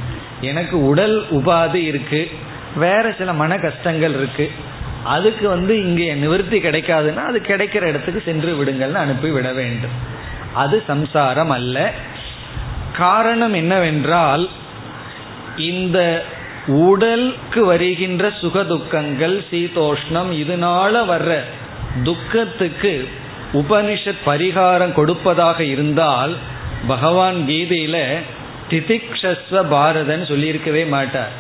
[0.42, 2.32] எனக்கு உடல் உபாதி இருக்கு
[2.76, 4.52] வேற சில மன கஷ்டங்கள் இருக்கு.
[5.04, 9.96] அதுக்கு வந்து இங்கே நிவர்த்தி கிடைக்காதுன்னா அது கிடைக்கிற இடத்துக்கு சென்று விடுங்கள்னு அனுப்பி விட வேண்டும்.
[10.54, 11.92] அது சம்சாரம் அல்ல.
[12.98, 14.50] காரணம் என்னவென்றால்
[15.58, 16.26] இந்த
[16.68, 21.40] உடலுக்கு வருகின்ற சுகதுக்கங்கள் சீதோஷ்ணம் இதனால வர்ற
[22.04, 23.08] துக்கத்துக்கு
[23.54, 26.36] உபனிஷத் பரிகாரம் கொடுப்பதாக இருந்தால்
[26.88, 27.98] பகவான் கீதையில
[28.70, 31.32] திதிக்ஷஸ்வ பாரதன் சொல்லியிருக்கவே மாட்டார்.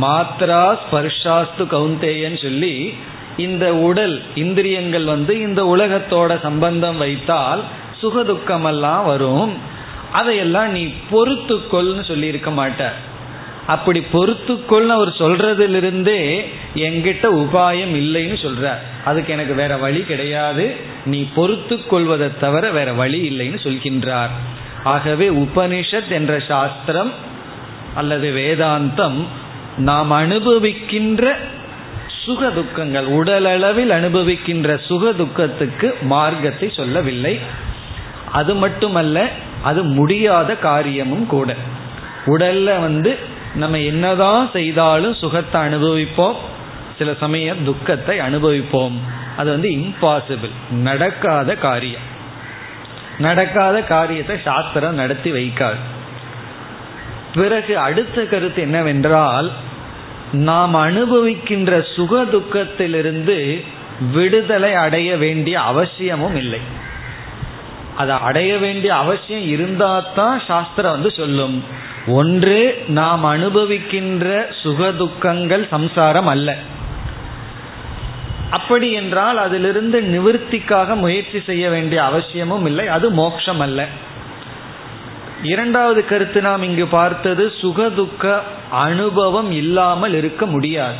[0.00, 2.94] மாத்ரா ஸ்பர்ஷாஸ்து கவுந்தேயன்னு சொல்லி
[3.36, 7.62] இந்த உடல் இந்திரியங்கள் வந்து இந்த உலகத்தோட சம்பந்தம் வைத்தால்
[8.02, 9.58] சுகதுக்கமெல்லாம் வரும்.
[10.12, 12.94] அதையெல்லாம் நீ பொறுத்துக்கொள்னு சொல்லியிருக்க மாட்டார்.
[13.66, 18.78] அப்படி பொறுத்துக்கொள்னு அவர் சொல்றதிலிருந்தே என்கிட்ட உபாயம் இல்லைன்னு சொல்றார்.
[19.04, 20.89] அதுக்கு எனக்கு வேற வழி கிடையாது.
[21.04, 24.28] நீ பொறுத்து கொள்வதை தவிர வேற வழி இல்லைன்னு சொல்கின்றார்.
[24.84, 27.12] ஆகவே உபனிஷத் என்ற சாஸ்திரம்
[27.94, 29.24] அல்லது வேதாந்தம்
[29.76, 31.34] நாம் அனுபவிக்கின்ற
[32.24, 37.40] சுக துக்கங்கள் உடலளவில் அனுபவிக்கின்ற சுக துக்கத்துக்கு மார்க்கத்தை சொல்லவில்லை.
[38.32, 39.28] அது மட்டுமல்ல
[39.62, 41.54] அது முடியாத காரியமும் கூட.
[42.26, 43.18] உடல்ல வந்து
[43.54, 46.34] நம்ம என்னதான் செய்தாலும் சுகத்தை அனுபவிப்போம்
[46.98, 48.98] சில சமயம் துக்கத்தை அனுபவிப்போம்.
[49.40, 50.54] அது வந்து இம்பாசிபிள்
[50.88, 52.06] நடக்காத காரியம்.
[53.18, 55.80] நடக்காத காரியத்தை சாஸ்திரம் நடத்தி வைக்காது.
[57.34, 59.48] பிறகு அடுத்த கருத்து என்னவென்றால்
[60.32, 63.38] நாம் அனுபவிக்கின்ற சுக துக்கத்திலிருந்து
[64.12, 66.60] விடுதலை அடைய வேண்டிய அவசியமும் இல்லை.
[67.96, 71.56] அதை அடைய வேண்டிய அவசியம் இருந்தாதான் சாஸ்திரம் வந்து சொல்லும்.
[72.18, 74.26] ஒன்று நாம் அனுபவிக்கின்ற
[74.62, 76.50] சுகதுக்கங்கள் சம்சாரம் அல்ல.
[78.50, 83.80] அப்படி என்றால் அதிலிருந்து நிவர்த்திக்காக முயற்சி செய்ய வேண்டிய அவசியமும் இல்லை அது மோட்சம் அல்ல
[85.42, 88.24] இரண்டாவது கருத்து நாம் இங்கு பார்த்தது சுகதுக்க
[88.70, 90.98] அனுபவம் இல்லாமல் இருக்க முடியாது.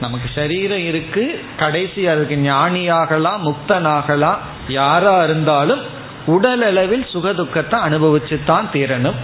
[0.00, 1.24] நமக்கு சரீரம் இருக்கு
[1.56, 5.82] கடைசி அதுக்கு ஞானியாகலாம் முக்தனாகலாம் யாரா இருந்தாலும்
[6.26, 9.18] உடல் அளவில் சுகதுக்கத்தை அனுபவிச்சு தான் தீரணும்.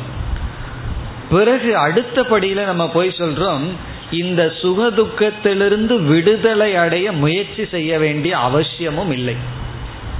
[1.30, 3.64] பிறகு அடுத்த படியில நம்ம போய் சொல்றோம்
[4.10, 9.36] இந்த சுகதுக்கத்திலிருந்து விடுதலை அடைய முயற்சி செய்ய வேண்டிய அவசியமும் இல்லை.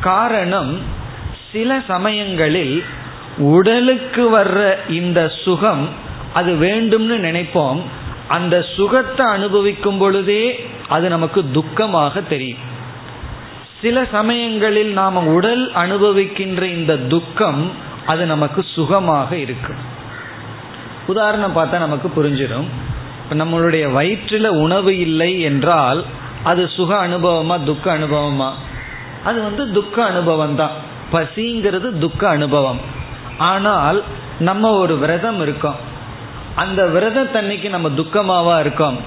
[0.01, 0.79] காரணம்
[1.53, 2.85] சில சமயங்களில்
[3.39, 5.89] உடலுக்கு வர்ற இந்த சுகம்
[6.33, 7.81] அது வேண்டும்னு நினைப்போம்.
[8.29, 12.69] அந்த சுகத்தை அனுபவிக்கும் பொழுதே அது நமக்கு துக்கமாக தெரியும்.
[13.83, 17.71] சில சமயங்களில் நாம் உடல் அனுபவிக்கின்ற இந்த துக்கம்
[18.07, 19.77] அது நமக்கு சுகமாக இருக்கும்.
[21.07, 22.67] உதாரணம் பார்த்தா நமக்கு புரிஞ்சிடும்.
[23.31, 26.05] நம்மளுடைய வயிற்றில் உணவு இல்லை என்றால்
[26.45, 28.51] அது சுக அனுபவமா துக்க அனுபவமா?
[29.25, 30.71] அது வந்து துக்க அனுபவம் தான்.
[31.13, 32.81] பசிங்கிறது துக்க அனுபவம்.
[33.39, 34.03] ஆனால்
[34.39, 35.75] நம்ம ஒரு விரதம் இருக்கோம்.
[36.55, 38.99] அந்த விரதத்தன்னைக்கு நம்ம துக்கமாவா இருக்கோம்.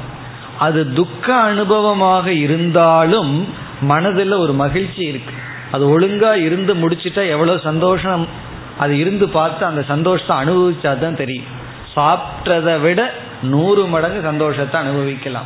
[0.60, 3.48] அது துக்க அனுபவமாக இருந்தாலும்
[3.82, 5.34] மனதில் ஒரு மகிழ்ச்சி இருக்கு.
[5.72, 8.28] அது ஒழுங்கா இருந்து முடிச்சுட்டா எவ்வளோ சந்தோஷம்.
[8.80, 11.46] அது இருந்து பார்த்து அந்த சந்தோஷத்தை அனுபவிச்சா தான் தெரியும்.
[11.96, 13.12] சாப்பிட்டதை விட
[13.44, 15.46] நூறு மடங்கு சந்தோஷத்தை அனுபவிக்கலாம்.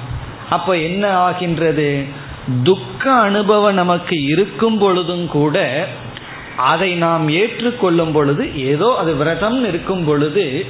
[0.49, 2.03] அப்போ என்ன ஆகின்றது?
[2.63, 5.87] துக்க அனுபவம் நமக்கு இருக்கும் பொழுதும் கூட
[6.57, 10.65] அதை நாம் ஏற்றுக்கொள்ளும் பொழுது ஏதோ அது விரதம் இருக்கும் பொழுது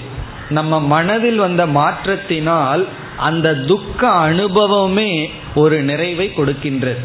[0.49, 2.84] நம்ம மனதில் வந்த மாற்றத்தினால்
[3.17, 7.03] அந்த துக்க அனுபவமே ஒரு நிறைவை கொடுக்கின்றது.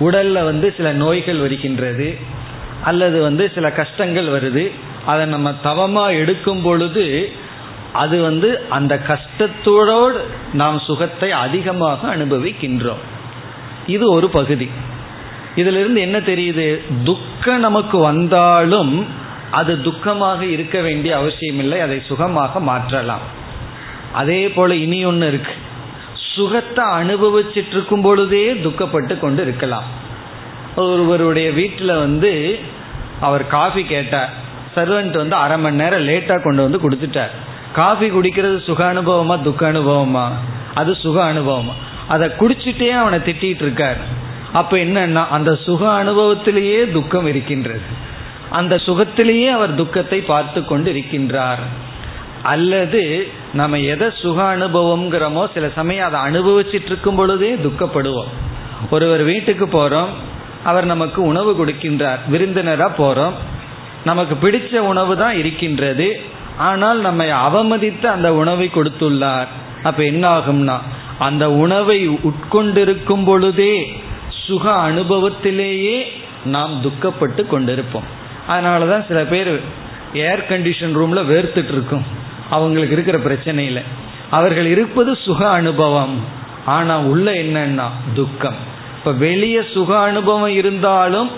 [0.00, 2.16] உடல்ல வந்து சில நோய்கள் வருகின்றது
[2.84, 4.70] அல்லது வந்து சில கஷ்டங்கள் வருது
[5.06, 7.32] அதை நம்ம தவமா எடுக்கும் பொழுது
[8.02, 10.20] அது வந்து அந்த கஷ்டத்தோடு
[10.60, 13.02] நாம் சுகத்தை அதிகமாக அனுபவிக்கின்றோம்.
[13.94, 14.68] இது ஒரு பகுதி.
[15.60, 16.66] இதிலிருந்து என்ன தெரியுது?
[17.04, 18.94] துக்கம் நமக்கு வந்தாலும்
[19.50, 23.24] அது துக்கமாக இருக்க வேண்டிய அவசியம் இல்லை அதை சுகமாக மாற்றலாம்.
[24.12, 25.54] அதே போல இனி ஒன்று இருக்கு.
[26.34, 29.86] சுகத்தை அனுபவிச்சுட்டு இருக்கும் பொழுதே துக்கப்பட்டு கொண்டு இருக்கலாம்.
[30.76, 32.32] ஒருவருடைய வீட்டில் வந்து
[33.20, 34.32] அவர் காஃபி கேட்டார்.
[34.74, 37.34] சர்வெண்ட் வந்து அரை மணி நேரம் லேட்டாக கொண்டு வந்து கொடுத்துட்டார்.
[37.76, 40.26] காஃபி குடிக்கிறது சுக அனுபவமா துக்க அனுபவமா?
[40.74, 41.74] அது சுக அனுபவமா.
[42.08, 44.00] அதை குடிச்சிட்டே அவனை திட்டிகிட்டு இருக்கார்.
[44.52, 47.86] அப்ப என்னன்னா அந்த சுக அனுபவத்திலேயே துக்கம் இருக்கின்றது.
[48.50, 51.62] அந்த சுகத்திலேயே அவர் துக்கத்தை பார்த்து கொண்டு இருக்கின்றார்
[52.42, 53.02] அல்லது
[53.52, 58.30] நம்ம எதை சுக அனுபவம்ங்கிறோமோ சில சமயம் அதை அனுபவிச்சிட்டு இருக்கும் பொழுதே துக்கப்படுவோம்.
[58.90, 60.12] ஒருவர் வீட்டுக்கு போகிறோம்
[60.64, 62.22] அவர் நமக்கு உணவு கொடுக்கின்றார்.
[62.28, 63.36] விருந்தினராக போகிறோம்
[64.04, 66.08] நமக்கு பிடிச்ச உணவு தான் இருக்கின்றது.
[66.58, 69.46] ஆனால் நம்மை அவமதித்து அந்த உணவை கொடுத்துள்ளார்.
[69.82, 70.76] அப்ப என்ன ஆகும்னா
[71.18, 75.98] அந்த உணவை உட்கொண்டிருக்கும் பொழுதே சுக அனுபவத்திலேயே
[76.44, 78.08] நாம் துக்கப்பட்டு கொண்டிருப்போம்.
[78.46, 79.60] அதனால தான் சில பேர்
[80.14, 82.04] ஏர் கண்டிஷன் ரூம்ல வேர்த்துட்டு இருக்கும்
[82.50, 83.82] அவங்களுக்கு இருக்கிற பிரச்சனையில்.
[84.30, 86.20] அவர்கள் இருப்பது சுக அனுபவம்.
[86.64, 88.54] ஆனால் உள்ள என்னன்னா துக்கம்.
[88.98, 91.30] இப்போ வெளியே சுக அனுபவம் இருந்தாலும்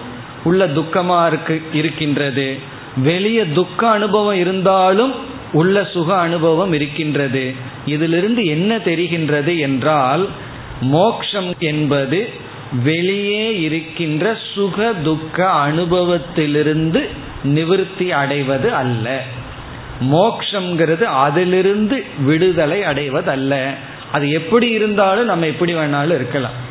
[0.44, 2.58] உள்ள துக்கமாக இருக்கு இருக்கின்றது.
[3.02, 5.14] வெளியே துக்க அனுபவம் இருந்தாலும்
[5.52, 7.54] உள்ள சுக அனுபவம் இருக்கின்றது.
[7.86, 10.28] இதிலிருந்து என்ன தெரிகின்றது என்றால்
[10.80, 12.28] மோக்ஷம் என்பது
[12.82, 17.08] வெளியே இருக்கின்ற சுக துக்க அனுபவத்திலிருந்து
[17.44, 19.22] நிவிருத்தி அடைவது அல்ல.
[20.00, 23.74] மோக்ஷங்கிறது அதிலிருந்து விடுதலை அடைவது அல்ல.
[24.12, 26.66] அது எப்படி இருந்தாலும் நம்ம எப்படி வேணாலும் இருக்கலாம்.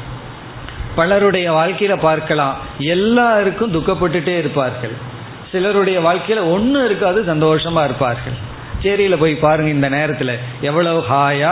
[0.96, 2.58] பலருடைய வாழ்க்கையில பார்க்கலாம்.
[2.80, 5.16] எல்லாருக்கும் துக்கப்பட்டுட்டே இருப்பார்கள்.
[5.52, 8.38] சிலருடைய வாழ்க்கையில ஒன்றும் இருக்காது சந்தோஷமா இருப்பார்கள்.
[8.84, 10.32] சேரியில போய் பாருங்க இந்த நேரத்துல
[10.62, 11.52] எவ்வளவு ஹாயா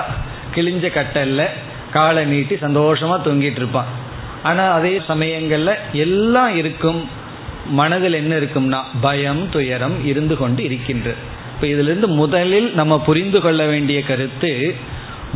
[0.56, 1.44] கிழிஞ்ச கட்டல்ல
[1.92, 3.92] காலை நீட்டி சந்தோஷமா தொங்கிட்டு இருப்பான்.
[4.44, 7.00] ஆனா அதே சமயங்கள்ல எல்லாம் இருக்கும்
[7.80, 11.22] மனதில் என்ன இருக்கும்னா பயம் துயரம் இருந்து கொண்டு இருக்கின்றது
[11.54, 14.52] இப்போ இதிலிருந்து முதலில் நம்ம புரிந்து கொள்ள வேண்டிய கருத்து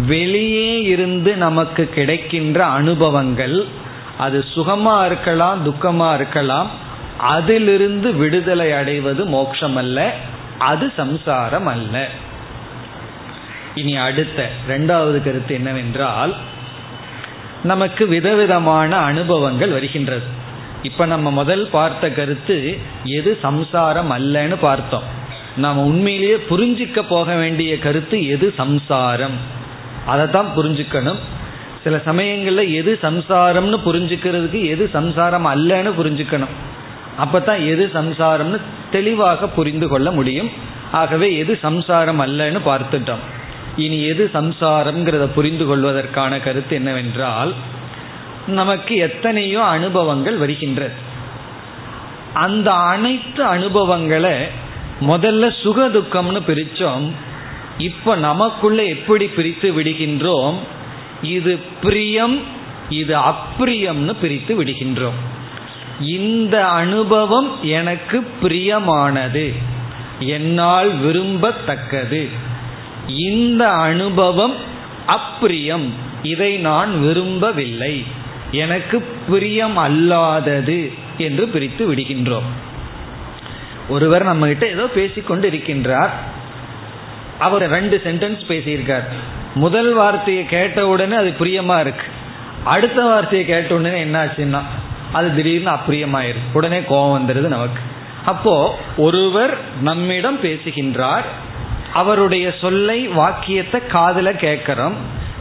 [0.08, 3.58] வெளியே இருந்து நமக்கு கிடைக்கின்ற அனுபவங்கள்
[4.18, 6.70] அது சுகமா இருக்கலாம் துக்கமா இருக்கலாம்
[7.20, 10.14] அதிலிருந்து விடுதலை அடைவது மோட்சம் அல்ல
[10.58, 12.08] அது சம்சாரம் அல்ல
[13.76, 16.34] இனி அடுத்த இரண்டாவது கருத்து என்னவென்றால்
[17.64, 20.24] நமக்கு விதவிதமான அனுபவங்கள் வருகின்றது.
[20.84, 25.04] இப்ப நம்ம முதல் பார்த்த கருத்து எது சம்சாரம் அல்லன்னு பார்த்தோம்.
[25.56, 29.38] நாம் உண்மையிலேயே புரிஞ்சிக்க போக வேண்டிய கருத்து எது சம்சாரம்?
[30.06, 31.18] அதை தான் புரிஞ்சுக்கணும்.
[31.84, 36.56] சில சமயங்களில் எது சம்சாரம்னு புரிஞ்சுக்கிறதுக்கு எது சம்சாரம் அல்லன்னு புரிஞ்சுக்கணும்.
[37.24, 38.60] அப்பதான் எது சம்சாரம்னு
[38.92, 40.50] தெளிவாக புரிந்து கொள்ள முடியும்.
[40.92, 43.24] ஆகவே எது சம்சாரம் அல்லன்னு பார்த்துட்டோம்.
[43.76, 47.54] இனி எது சம்சாரம்ங்கிறத புரிந்து கொள்வதற்கான கருத்து என்னவென்றால்
[48.48, 50.96] நமக்கு எத்தனையோ அனுபவங்கள் வருகின்றது.
[52.34, 54.36] அந்த அனைத்து அனுபவங்களை
[55.02, 57.06] முதல்ல சுக துக்கம்னு பிரித்தோம்.
[57.78, 60.56] இப்போ நமக்குள்ள எப்படி பிரித்து விடுகின்றோம்?
[61.22, 62.38] இது பிரியம்
[62.90, 65.20] இது அப்பிரியம்னு பிரித்து விடுகின்றோம்.
[66.00, 69.54] இந்த அனுபவம் எனக்கு பிரியமானது.
[70.20, 72.30] என்னால் விரும்பத்தக்கது.
[73.08, 74.56] இந்த அனுபவம்
[75.08, 75.90] அப்பிரியம்.
[76.24, 78.04] இதை நான் விரும்பவில்லை.
[78.52, 82.50] எனக்கு பிரியம் அல்லாதது என்று பிரித்து விடுகின்றோம்.
[83.90, 86.10] ஒருவர் நம்ம கிட்ட ஏதோ பேசிக்கொண்டு இருக்கின்றார்
[87.40, 89.04] அவர் ரெண்டு சென்டென்ஸ் பேசியிருக்கார்.
[89.56, 92.06] முதல் வார்த்தையை கேட்ட உடனே அது பிரியமா இருக்கு.
[92.64, 94.62] அடுத்த வார்த்தையை கேட்ட உடனே என்ன ஆச்சுன்னா
[95.14, 97.82] அது திடீர்னு அப்பிரியமாயிருக்கு உடனே கோபம் வந்துடுது நமக்கு.
[98.26, 101.24] அப்போ ஒருவர் நம்மிடம் பேசுகின்றார்
[101.94, 104.94] அவருடைய சொல்லை வாக்கியத்தை காதல கேட்கிறோம்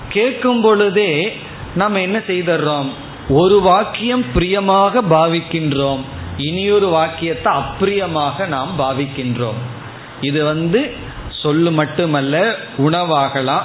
[0.08, 1.38] கேட்கும் பொழுதே
[1.74, 2.88] நம்ம என்ன செய்தர்றோம்?
[3.28, 6.00] ஒரு வாக்கியம் பிரியமாக பாவிக்கின்றோம்.
[6.36, 9.60] இனியொரு வாக்கியத்தை அப்பிரியமாக நாம் பாவிக்கின்றோம்.
[10.20, 10.94] இது வந்து
[11.30, 13.62] சொல்லு மட்டுமல்ல உணவாகலாம்.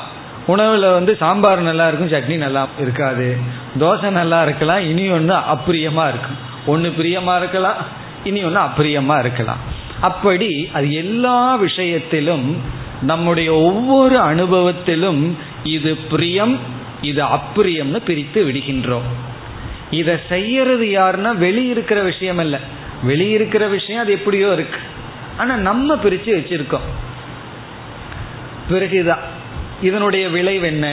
[0.48, 3.38] உணவில் வந்து சாம்பார் நல்லா இருக்கும் சட்னி நல்லா இருக்காது.
[3.80, 6.38] தோசை நல்லா இருக்கலாம் இனி ஒன்று அப்பிரியமாக இருக்கும்.
[6.66, 7.76] ஒன்று பிரியமாக இருக்கலாம்
[8.24, 9.58] இனி ஒன்று அப்பிரியமாக இருக்கலாம்.
[10.02, 12.62] அப்படி அது எல்லா விஷயத்திலும்
[13.02, 15.32] நம்முடைய ஒவ்வொரு அனுபவத்திலும்
[15.64, 16.60] இது பிரியம்
[17.02, 19.10] இது அப்பிரியம்னு பிரித்து விடுகின்றோம்.
[19.92, 22.60] இதை செய்யறது யாருன்னா வெளியிருக்கிற விஷயம் இல்லை.
[23.08, 24.80] வெளியிருக்கிற விஷயம் அது எப்படியோ இருக்கு.
[25.38, 26.88] ஆனா நம்ம பிரிச்சு வச்சிருக்கோம்.
[28.70, 29.33] பிறகுதான்.
[29.84, 30.88] இதனுடைய விளைவு என்ன?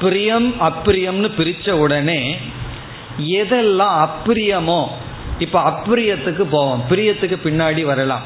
[0.00, 2.20] பிரியம் அப்பிரியம்னு பிரித்த உடனே
[3.40, 4.80] எதெல்லாம் அப்பிரியமோ
[5.38, 6.82] இப்போ அப்பிரியத்துக்கு போவோம்.
[6.90, 8.24] பிரியத்துக்கு பின்னாடி வரலாம்.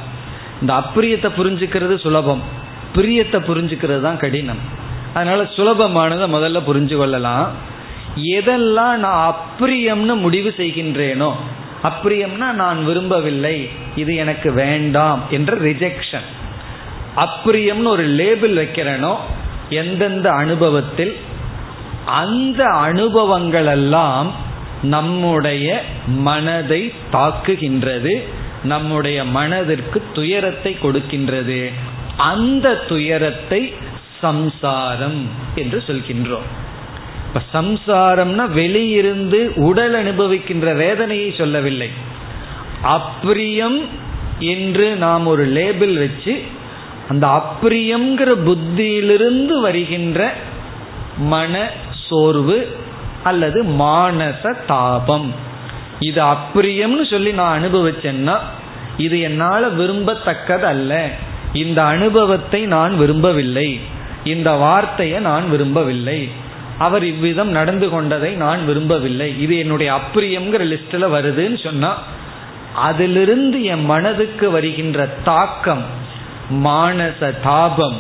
[0.61, 2.43] இந்த அப்பிரியத்தை புரிஞ்சுக்கிறது சுலபம்.
[2.97, 4.63] பிரியத்தை புரிஞ்சுக்கிறது தான் கடினம்.
[5.15, 7.47] அதனால சுலபமானதை முதல்ல புரிஞ்சு கொள்ளலாம்.
[8.39, 11.31] எதெல்லாம் நான் அப்பிரியம்னு முடிவு செய்கின்றேனோ
[11.89, 13.57] அப்பிரியம்னா நான் விரும்பவில்லை
[13.97, 16.27] இது எனக்கு வேண்டாம் என்ற ரிஜெக்ஷன்
[17.19, 19.15] அப்பிரியம்னு ஒரு லேபிள் வைக்கிறேனோ
[19.71, 21.15] எந்தெந்த அனுபவத்தில்
[22.05, 24.29] அந்த அனுபவங்கள் எல்லாம்
[24.83, 25.69] நம்முடைய
[26.07, 28.13] மனதை தாக்குகின்றது
[28.63, 31.71] நம்முடைய மனதிற்கு துயரத்தை கொடுக்கின்றது.
[32.17, 33.73] அந்த துயரத்தை
[34.21, 35.21] சம்சாரம்
[35.55, 36.47] என்று சொல்கின்றோம்.
[37.27, 41.91] இப்ப சம்சாரம்னா வெளியிருந்து உடல் அனுபவிக்கின்ற வேதனையை சொல்லவில்லை.
[42.97, 43.79] அப்பிரியம்
[44.39, 46.35] என்று நாம் ஒரு லேபிள் வச்சு
[47.09, 50.33] அந்த அப்பிரியங்கிற புத்தியிலிருந்து வருகின்ற
[51.17, 51.71] மன
[52.09, 52.59] சோர்வு
[53.23, 55.33] அல்லது மானச தாபம்.
[56.01, 58.37] இது அப்பிரியம்னு சொல்லி நான் அனுபவிச்சேன்னா
[58.97, 60.93] இது என்னால் விரும்பத்தக்கது அல்ல
[61.53, 63.81] இந்த அனுபவத்தை நான் விரும்பவில்லை.
[64.25, 66.21] இந்த வார்த்தையை நான் விரும்பவில்லை.
[66.79, 69.29] அவர் இவ்விதம் நடந்து கொண்டதை நான் விரும்பவில்லை.
[69.41, 71.91] இது என்னுடைய அப்பிரியம்ங்கிற லிஸ்டில் வருதுன்னு சொன்னா
[72.75, 75.98] அதிலிருந்து என் மனதுக்கு வருகின்ற தாக்கம்
[76.51, 77.97] மானச தாபம்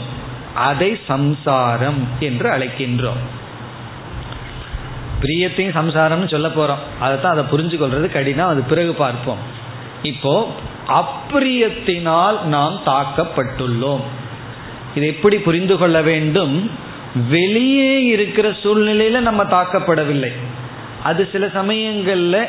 [0.55, 3.23] அதை சம்சாரம் என்று அழைக்கின்றோம்.
[5.21, 6.79] பிரியத்தையும் சம்சாரம்னு சொல்ல போறோம்.
[6.99, 8.49] தான் அதை புரிஞ்சு கொள்றது கடினம்.
[8.49, 9.39] அது பிறகு பார்ப்போம்.
[10.03, 10.55] இப்போ
[10.89, 14.01] அப்பிரியத்தினால் நாம் தாக்கப்பட்டுள்ளோம்.
[14.95, 16.71] இது எப்படி புரிந்து கொள்ள வேண்டும்?
[17.29, 20.33] வெளியே இருக்கிற சூழ்நிலையில நம்ம தாக்கப்படவில்லை.
[21.03, 22.45] அது சில சமயங்கள்ல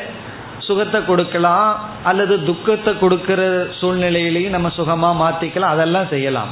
[0.70, 1.70] சுகத்தை கொடுக்கலாம்
[2.10, 3.42] அல்லது துக்கத்தை கொடுக்கிற
[3.80, 6.52] சூழ்நிலையிலையும் நம்ம சுகமா மாத்திக்கலாம் அதெல்லாம் செய்யலாம்.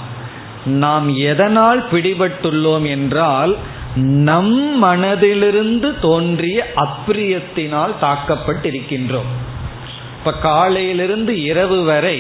[0.84, 3.54] நாம் எதனால் பிடிபட்டுள்ளோம் என்றால்
[4.30, 9.30] நம் மனதிலிருந்து தோன்றிய அப்பிரியத்தினால் தாக்கப்பட்டிருக்கின்றோம்.
[10.18, 12.18] இப்ப காலையிலிருந்து இரவு வரை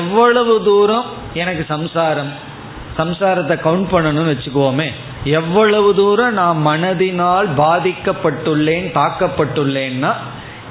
[0.00, 1.06] எவ்வளவு தூரம்
[1.40, 2.32] எனக்கு சம்சாரம்
[2.98, 4.86] சம்சாரத்தை கவுண்ட் பண்ணணும்னு வச்சுக்கோமே
[5.38, 10.10] எவ்வளவு தூரம் நான் மனதினால் பாதிக்கப்பட்டுள்ளேன் தாக்கப்பட்டுள்ளேன்னா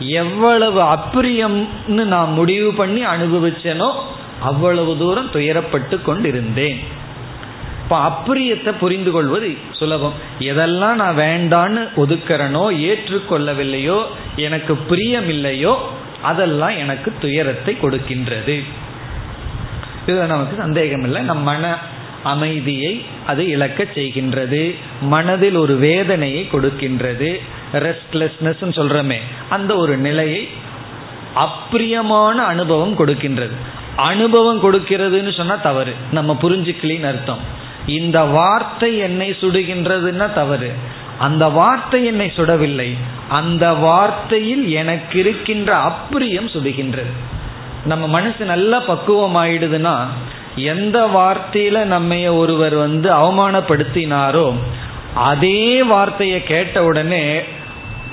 [0.07, 3.89] எவ்வளவு அப்பிரியம்னு நான் முடிவு பண்ணி அனுபவிச்சேனோ
[4.39, 6.79] அவ்வளவு தூரம் துயரப்பட்டு கொண்டிருந்தேன்.
[7.83, 10.13] இப்போ அப்பிரியத்தை புரிந்து கொள்வது சுலபம்.
[10.39, 13.99] எதெல்லாம் நான் வேண்டான்னு ஒதுக்கிறனோ ஏற்றுக்கொள்ளவில்லையோ
[14.35, 15.73] எனக்கு பிரியம் இல்லையோ
[16.21, 18.55] அதெல்லாம் எனக்கு துயரத்தை கொடுக்கின்றது.
[20.05, 21.77] இது நமக்கு சந்தேகம் இல்லை நம் மன
[22.23, 24.75] அமைதியை அது இழக்க செய்கின்றது.
[25.01, 27.41] மனதில் ஒரு வேதனையை கொடுக்கின்றது.
[27.73, 29.17] ரெஸ்ட்லெஸ்னஸ் சொல்றமே
[29.49, 30.49] அந்த ஒரு நிலையை
[31.35, 33.55] அப்பிரியமான அனுபவம் கொடுக்கின்றது.
[33.95, 35.93] அனுபவம் கொடுக்கிறதுன்னு சொன்னா தவறு.
[36.11, 37.37] நம்ம புரிஞ்சுக்கலின்னு அர்த்தம்.
[37.85, 40.71] இந்த வார்த்தை என்னை சுடுகின்றதுன்னா தவறு.
[41.19, 42.97] அந்த வார்த்தை என்னை சுடவில்லை.
[43.29, 47.11] அந்த வார்த்தையில் எனக்கு இருக்கின்ற அப்பிரியம் சுடுகின்றது.
[47.85, 50.07] நம்ம மனசு நல்லா பக்குவம் ஆயிடுதுன்னா
[50.55, 54.53] எந்த வார்த்தையில நம்மைய ஒருவர் வந்து அவமானப்படுத்தினாரோ
[55.15, 57.41] அதே வார்த்தையை கேட்ட உடனே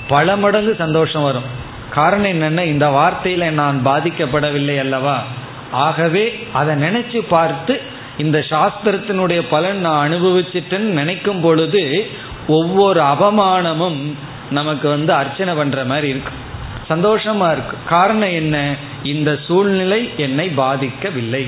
[0.09, 1.43] பல மடங்கு சந்தோஷம் வரும்.
[1.91, 5.23] காரணம் என்னன்னா இந்த வார்த்தையில நான் பாதிக்கப்படவில்லை அல்லவா?
[5.71, 7.81] ஆகவே அதை நினைச்சு பார்த்து
[8.17, 12.07] இந்த சாஸ்திரத்தினுடைய பலன் நான் அனுபவிச்சிட்டேன்னு நினைக்கும் பொழுது
[12.47, 14.13] ஒவ்வொரு அவமானமும்
[14.51, 16.33] நமக்கு வந்து அர்ச்சனை பண்ற மாதிரி இருக்கு.
[16.89, 17.77] சந்தோஷமா இருக்கு.
[17.89, 18.75] காரணம் என்ன?
[19.03, 21.47] இந்த சூழ்நிலை என்னை பாதிக்கவில்லை.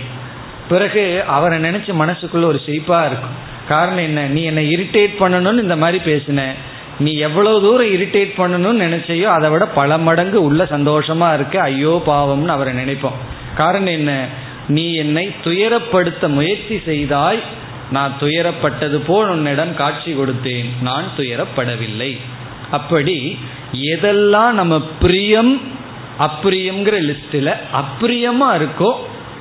[0.70, 3.50] பிறகு அவரை நினைச்சு மனசுக்குள்ள ஒரு சிரிப்பா இருக்கும்.
[3.68, 4.28] காரணம் என்ன?
[4.28, 6.44] நீ என்னை இரிட்டேட் பண்ணணும்னு இந்த மாதிரி பேசின.
[7.00, 12.48] நீ எவ்வளவு தூரம் இரிட்டேட் பண்ணணும்னு நினைச்சையோ அதை விட பல மடங்கு உள்ள சந்தோஷமா இருக்க ஐயோ பாவம்னு
[12.48, 13.20] அவரை நினைப்போம்.
[13.56, 14.28] காரணம் என்ன?
[14.68, 17.40] நீ என்னை துயரப்படுத்த முயற்சி செய்தாய்
[17.92, 22.18] நான் துயரப்பட்டது போல் உன்னிடம் காட்சி கொடுத்தேன் நான் துயரப்படவில்லை.
[22.72, 23.38] அப்படி
[23.74, 25.62] எதெல்லாம் நம்ம பிரியம்
[26.20, 28.94] அப்பிரியம்ங்கிற லிஸ்டில் அப்பிரியமா இருக்கோ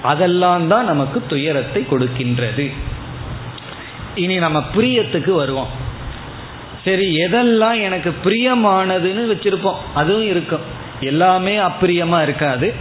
[0.03, 2.71] அதெல்லாம் தான் நமக்கு துயரத்தை கொடுக்கின்றது.
[4.15, 5.80] இனி நம்ம பிரியத்துக்கு வருவோம்.
[6.85, 9.76] சரி எதெல்லாம் எனக்கு பிரியமானதுன்னு வச்சிருப்போம்.
[9.95, 10.61] அதுவும் இருக்கும்.
[11.01, 12.74] எல்லாமே அப்பிரியமா இருக்காது.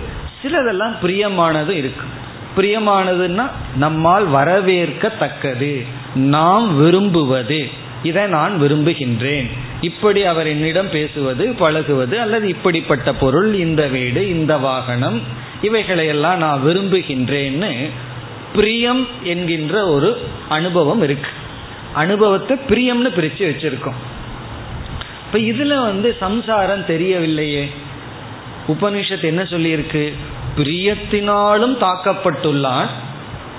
[0.44, 2.18] சிலதெல்லாம் பிரியமானதும் இருக்கும்.
[2.58, 5.86] பிரியமானதுன்னா நம்மால் வரவேற்கத்தக்கது.
[6.16, 7.68] நாம் விரும்புவது.
[8.04, 9.50] இதை நான் விரும்புகின்றேன்.
[9.82, 15.22] இப்படி அவர் என்னிடம் பேசுவது பழகுவது அல்லது இப்படிப்பட்ட பொருள் இந்த வீடு இந்த வாகனம்
[15.62, 17.90] இவைகளையெல்லாம் நான் விரும்புகின்றேன்னு
[18.56, 21.30] பிரியம் என்கின்ற ஒரு அனுபவம் இருக்கு.
[21.94, 23.94] அனுபவத்தை பிரியம்னு பிரித்து வச்சிருக்கோம்.
[25.26, 27.72] இப்ப இதுல வந்து சம்சாரம் தெரியவில்லையே.
[28.68, 30.14] உபனிஷத்து என்ன சொல்லியிருக்கு?
[30.58, 32.86] பிரியத்தினாலும் தாக்கப்பட்டுள்ளான்.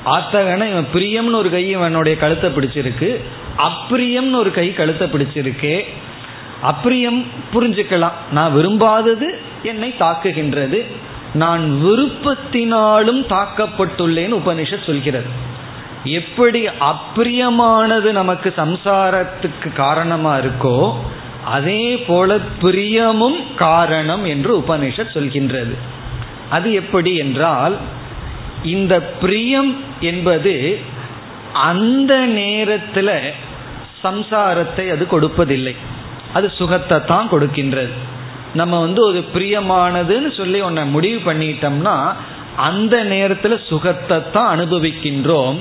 [0.06, 3.20] ஆத்தகன இவன் பிரியம்னு ஒரு கை இவனுடைய கழுத்தை பிடிச்சிருக்கு.
[3.58, 5.84] அப்பிரியம்னு ஒரு கை கழுத்தை பிடிச்சிருக்கு.
[6.62, 8.12] அப்பிரியம் புரிஞ்சுக்கலாம்.
[8.32, 10.86] நான் விரும்பாதது என்னை தாக்குகின்றது.
[11.34, 15.48] நான் விருப்பத்தினாலும் தாக்கப்பட்டுள்ளேன் உபனிஷத் சொல்கிறது.
[16.04, 20.94] எப்படி அப்பிரியமானது நமக்கு சம்சாரத்துக்கு காரணமா இருக்கோ
[21.44, 25.74] அதே போல பிரியமும் காரணம் என்று உபனிஷத் சொல்கின்றது.
[26.50, 27.76] அது எப்படி என்றால்
[28.62, 30.78] இந்த பிரியம் என்பது
[31.52, 33.34] அந்த நேரத்தில்
[34.02, 35.74] சம்சாரத்தை அது கொடுப்பதில்லை.
[36.32, 37.92] அது சுகத்தை தான் கொடுக்கின்றது.
[38.54, 42.12] நம்ம வந்து ஒரு பிரியமானதுன்னு சொல்லி ஒன்றை முடிவு பண்ணிட்டோம்னா
[42.56, 45.58] அந்த நேரத்தில் சுகத்தை தான் அனுபவிக்கின்றோம்.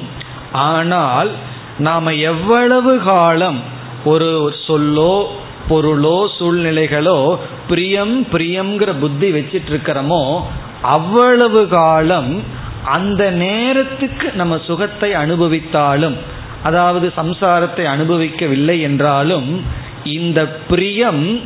[0.52, 1.30] ஆனால்
[1.78, 3.60] நாம் எவ்வளவு காலம்
[4.04, 5.26] ஒரு சொல்லோ
[5.70, 7.38] பொருளோ சூழ்நிலைகளோ
[7.68, 10.42] பிரியம் பிரியம்ங்கிற புத்தி வச்சிட்டு இருக்கிறோமோ
[10.82, 12.44] அவ்வளவு காலம்
[12.84, 16.16] அந்த நேரத்துக்கு நம்ம சுகத்தை அனுபவித்தாலும்
[16.64, 19.66] அதாவது சம்சாரத்தை அனுபவிக்கவில்லை என்றாலும்
[20.04, 21.42] இந்த பிரியம்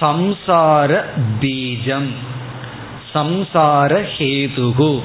[0.00, 1.04] சம்சார
[1.40, 2.10] பீஜம்
[3.14, 5.00] சம்சார ஹேதுகு.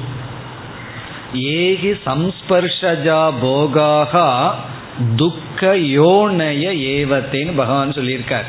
[1.40, 4.22] ஏகி சம்ஸ்பர்ஷஜா போகாக
[5.16, 6.64] துக்க யோனய
[6.94, 8.48] ஏவத்தேன்னு பகவான் சொல்லியிருக்கார்.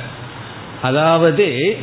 [0.82, 1.78] அதாவது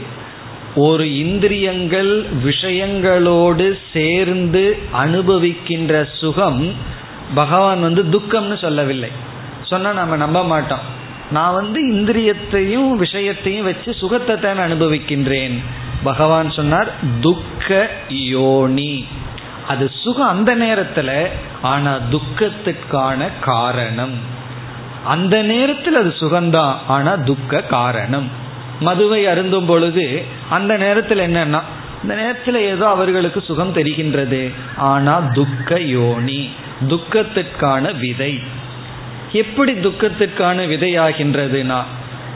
[0.75, 6.73] ஒரு இந்திரியங்கள் விஷயங்களோடு சேர்ந்து அனுபவிக்கின்ற சுகம்
[7.35, 9.11] பகவான் வந்து துக்கம்னு சொல்லவில்லை.
[9.63, 10.85] சொன்னால் நம்ம நம்ப மாட்டோம்.
[11.31, 15.57] நான் வந்து இந்திரியத்தையும் விஷயத்தையும் வச்சு சுகத்தை தான் அனுபவிக்கின்றேன்.
[16.03, 16.91] பகவான் சொன்னார்
[17.21, 19.05] துக்க யோனி.
[19.69, 21.29] அது சுகம் அந்த நேரத்தில்
[21.63, 24.17] ஆனா துக்கத்திற்கான காரணம்.
[25.05, 28.29] அந்த நேரத்தில் அது சுகம்தான் ஆனா துக்க காரணம்.
[28.81, 31.61] மதுவை அருந்தும் பொழுது அந்த நேரத்தில் என்னன்னா
[32.03, 36.51] இந்த நேரத்தில் ஏதோ அவர்களுக்கு சுகம் தெரிகின்றது ஆனா துக்க யோனி
[36.89, 38.41] துக்கத்திற்கான விதை.
[39.33, 41.81] எப்படி துக்கத்திற்கான விதையாகின்றதுனா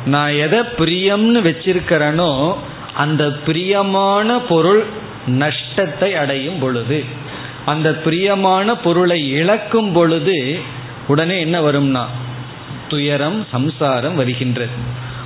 [0.05, 2.55] நான் எதை பிரியம்னு வச்சிருக்கிறேனோ
[2.95, 4.85] அந்த பிரியமான பொருள்
[5.26, 7.05] நஷ்டத்தை அடையும் பொழுது.
[7.69, 10.39] அந்த பிரியமான பொருளை இழக்கும் பொழுது
[11.07, 12.05] உடனே என்ன வரும்னா?
[12.89, 14.77] துயரம் சம்சாரம் வருகின்றது.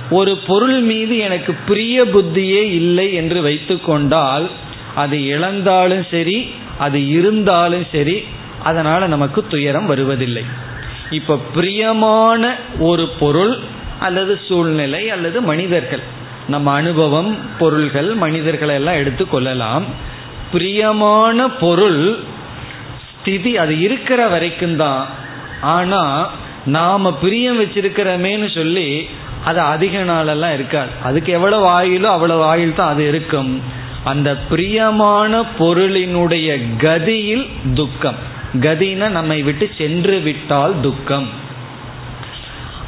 [0.09, 4.47] ஒரு பொருள் மீது எனக்கு பிரிய புத்தியே இல்லை என்று வைத்துக்கொண்டால்
[4.95, 6.37] அது இழந்தாலும் சரி
[6.77, 8.17] அது இருந்தாலும் சரி
[8.63, 10.43] அதனால நமக்கு துயரம் வருவதில்லை.
[11.09, 13.55] இப்ப பிரியமான ஒரு பொருள்
[13.99, 16.03] அல்லது சூழ்நிலை அல்லது மனிதர்கள்
[16.47, 19.85] நம்ம அனுபவம் பொருள்கள் மனிதர்களை எல்லாம் எடுத்து கொள்ளலாம்.
[20.51, 22.01] பிரியமான பொருள்
[23.23, 25.03] ஸ்திதி அது இருக்கிற வரைக்கும் தான்.
[25.61, 26.29] ஆனா
[26.65, 29.07] நாம பிரியம் வச்சிருக்கிறோமேன்னு சொல்லி
[29.43, 30.91] அது அதிக நாளெல்லாம் இருக்காது.
[31.03, 33.61] அதுக்கு எவ்வளவு ஆயிலோ அவ்வளவு ஆயில் தான் அது இருக்கும்.
[34.03, 36.47] அந்த பிரியமான பொருளினுடைய
[36.77, 38.19] கதியில் துக்கம்.
[38.59, 41.27] கதினா நம்மை விட்டு சென்று விட்டால் துக்கம்.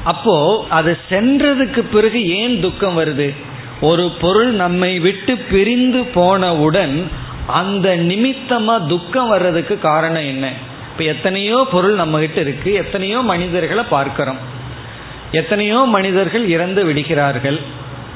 [0.03, 3.33] அப்போ அது சென்றதுக்கு பிறகு ஏன் துக்கம் வருது?
[3.81, 6.95] ஒரு பொருள் நம்மை விட்டு பிரிந்து போனவுடன்
[7.47, 10.51] அந்த நிமித்தமா துக்கம் வர்றதுக்கு காரணம் என்ன?
[10.91, 12.73] இப்ப எத்தனையோ பொருள் நம்ம கிட்ட இருக்கு.
[12.73, 14.37] எத்தனையோ மனிதர்களை பார்க்கிறோம்.
[15.31, 17.59] எத்தனையோ மனிதர்கள் இறந்து விடுகிறார்கள்.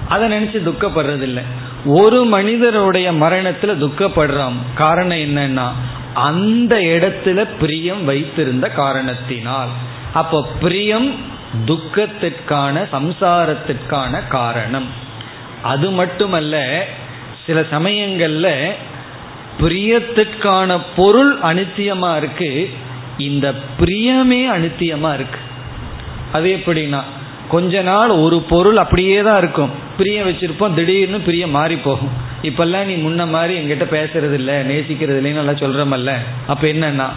[0.09, 1.41] அதை நினைச்சு துக்கப்படுறதில்லை.
[1.85, 4.53] ஒரு மனிதருடைய மரணத்துல துக்கப்படுறோம்.
[4.75, 5.67] காரணம் என்னன்னா
[6.13, 9.69] அந்த இடத்துல பிரியம் வைத்திருந்த காரணத்தினால்.
[10.13, 11.15] அப்போ பிரியம்
[11.65, 14.85] துக்கத்திற்கான சம்சாரத்திற்கான காரணம்.
[15.61, 16.85] அது மட்டுமல்ல
[17.45, 18.71] சில சமயங்கள்ல
[19.59, 22.69] பிரியத்துக்கான பொருள் அனித்தியமா இருக்கு.
[23.17, 25.39] இந்த பிரியமே அனித்தியமா இருக்கு.
[26.31, 27.01] அது எப்படின்னா
[27.49, 29.69] கொஞ்ச நாள் ஒரு பொருள் அப்படியே தான் இருக்கும்.
[29.97, 32.09] பிரியம் வச்சிருப்போம் திடீர்னு பிரியம் மாறி போகும்.
[32.41, 36.13] இப்பெல்லாம் நீ முன்ன மாதிரி எங்கிட்ட பேசுறது இல்லை நேசிக்கிறது இல்லைன்னு நல்லா சொல்றமல்ல.
[36.47, 37.07] அப்ப என்னன்னா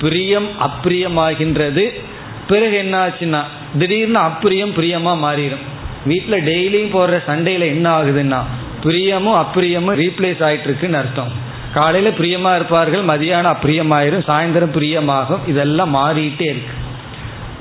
[0.00, 2.00] பிரியம் அப்பிரியமாகின்றது.
[2.46, 3.42] பிறகு என்ன ஆச்சுன்னா
[3.78, 5.64] திடீர்னு அப்பிரியம் பிரியமா மாறிடும்.
[6.06, 8.40] வீட்டில் டெய்லியும் போடுற சண்டையில என்ன ஆகுதுன்னா
[8.84, 11.52] பிரியமும் அப்பிரியமும் ரீப்ளேஸ் ஆயிட்டு இருக்குன்னு அர்த்தம்.
[11.74, 15.48] காலையில பிரியமா இருப்பார்கள் மதியானம் அப்பிரியமாயிரும் சாயந்தரம் பிரியமாகும்.
[15.48, 16.82] இதெல்லாம் மாறிட்டே இருக்கு.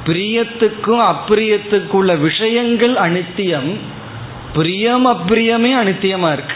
[0.06, 3.76] பிரியத்துக்கும் அப்பிரியத்துக்குள்ள விஷயங்கள் அனித்தியம்
[4.54, 6.56] பிரியம் அப்பிரியமே அனித்தியமா இருக்கு.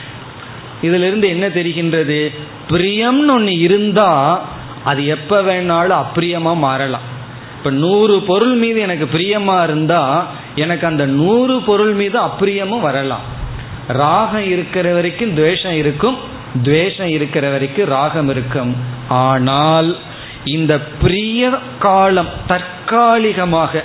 [0.82, 2.34] இதுல இருந்து என்ன தெரிகின்றது?
[2.70, 4.42] பிரியம்னு ஒன்று இருந்தா
[4.84, 7.02] அது எப்ப வேணாலும் அப்பிரியமா மாறலாம்.
[7.58, 13.26] இப்ப நூறு பொருள் மீது எனக்கு பிரியமா இருந்தா எனக்கு அந்த நூறு பொருள் மீது அப்பிரியமும் வரலாம்.
[13.88, 16.36] ராகம் இருக்கிற வரைக்கும் துவேஷம் இருக்கும்
[16.66, 18.72] துவேஷம் இருக்கிற வரைக்கும் ராகம் இருக்கும்.
[19.28, 19.90] ஆனால்
[20.56, 21.50] இந்த பிரிய
[21.86, 23.84] காலம் தற்காலிகமாக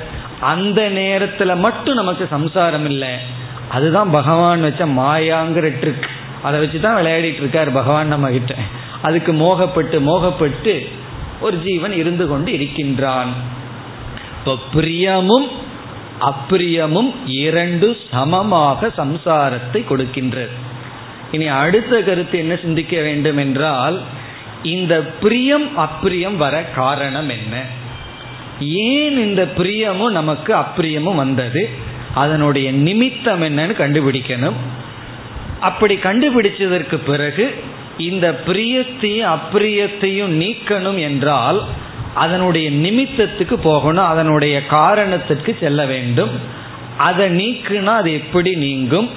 [0.52, 3.12] அந்த நேரத்துல மட்டும் நமக்கு சம்சாரம் இல்லை.
[3.76, 6.08] அதுதான் பகவான் வச்ச மாயாங்கிற ட்ரிக்
[6.46, 8.54] அதை வச்சு தான் விளையாடிட்டு இருக்கார் பகவான் நம்ம கிட்ட
[9.06, 10.74] அதுக்கு மோகப்பட்டு மோகப்பட்டு
[11.46, 13.30] ஒரு ஜீவன் இருந்து கொண்டு இருக்கின்றான்.
[14.38, 15.46] இப்போ பிரியமும்
[16.30, 17.10] அப்பிரியமும்
[17.44, 20.54] இரண்டு சமமாக சம்சாரத்தை கொடுக்கின்றது.
[21.32, 24.02] இனி அடுத்த கருத்து என்ன சிந்திக்க வேண்டும் என்றால்
[24.62, 27.62] இந்த பிரியம் அப்பிரியம் வர காரணம் என்ன?
[28.60, 31.70] ஏன் இந்த பிரியமும் நமக்கு அப்பிரியமும் வந்தது?
[32.14, 34.58] அதனுடைய நிமித்தம் என்னன்னு கண்டுபிடிக்கணும்.
[35.60, 37.54] அப்படி கண்டுபிடிச்சதற்கு பிறகு
[37.98, 41.62] இந்த பிரியத்தையும் அப்பிரியத்தையும் நீக்கணும் என்றால்
[42.14, 46.30] அதனுடைய நிமித்தத்துக்கு போகணும் அதனுடைய காரணத்திற்கு செல்ல வேண்டும்.
[46.96, 49.10] அதை நீக்குனா அது எப்படி நீங்கும்?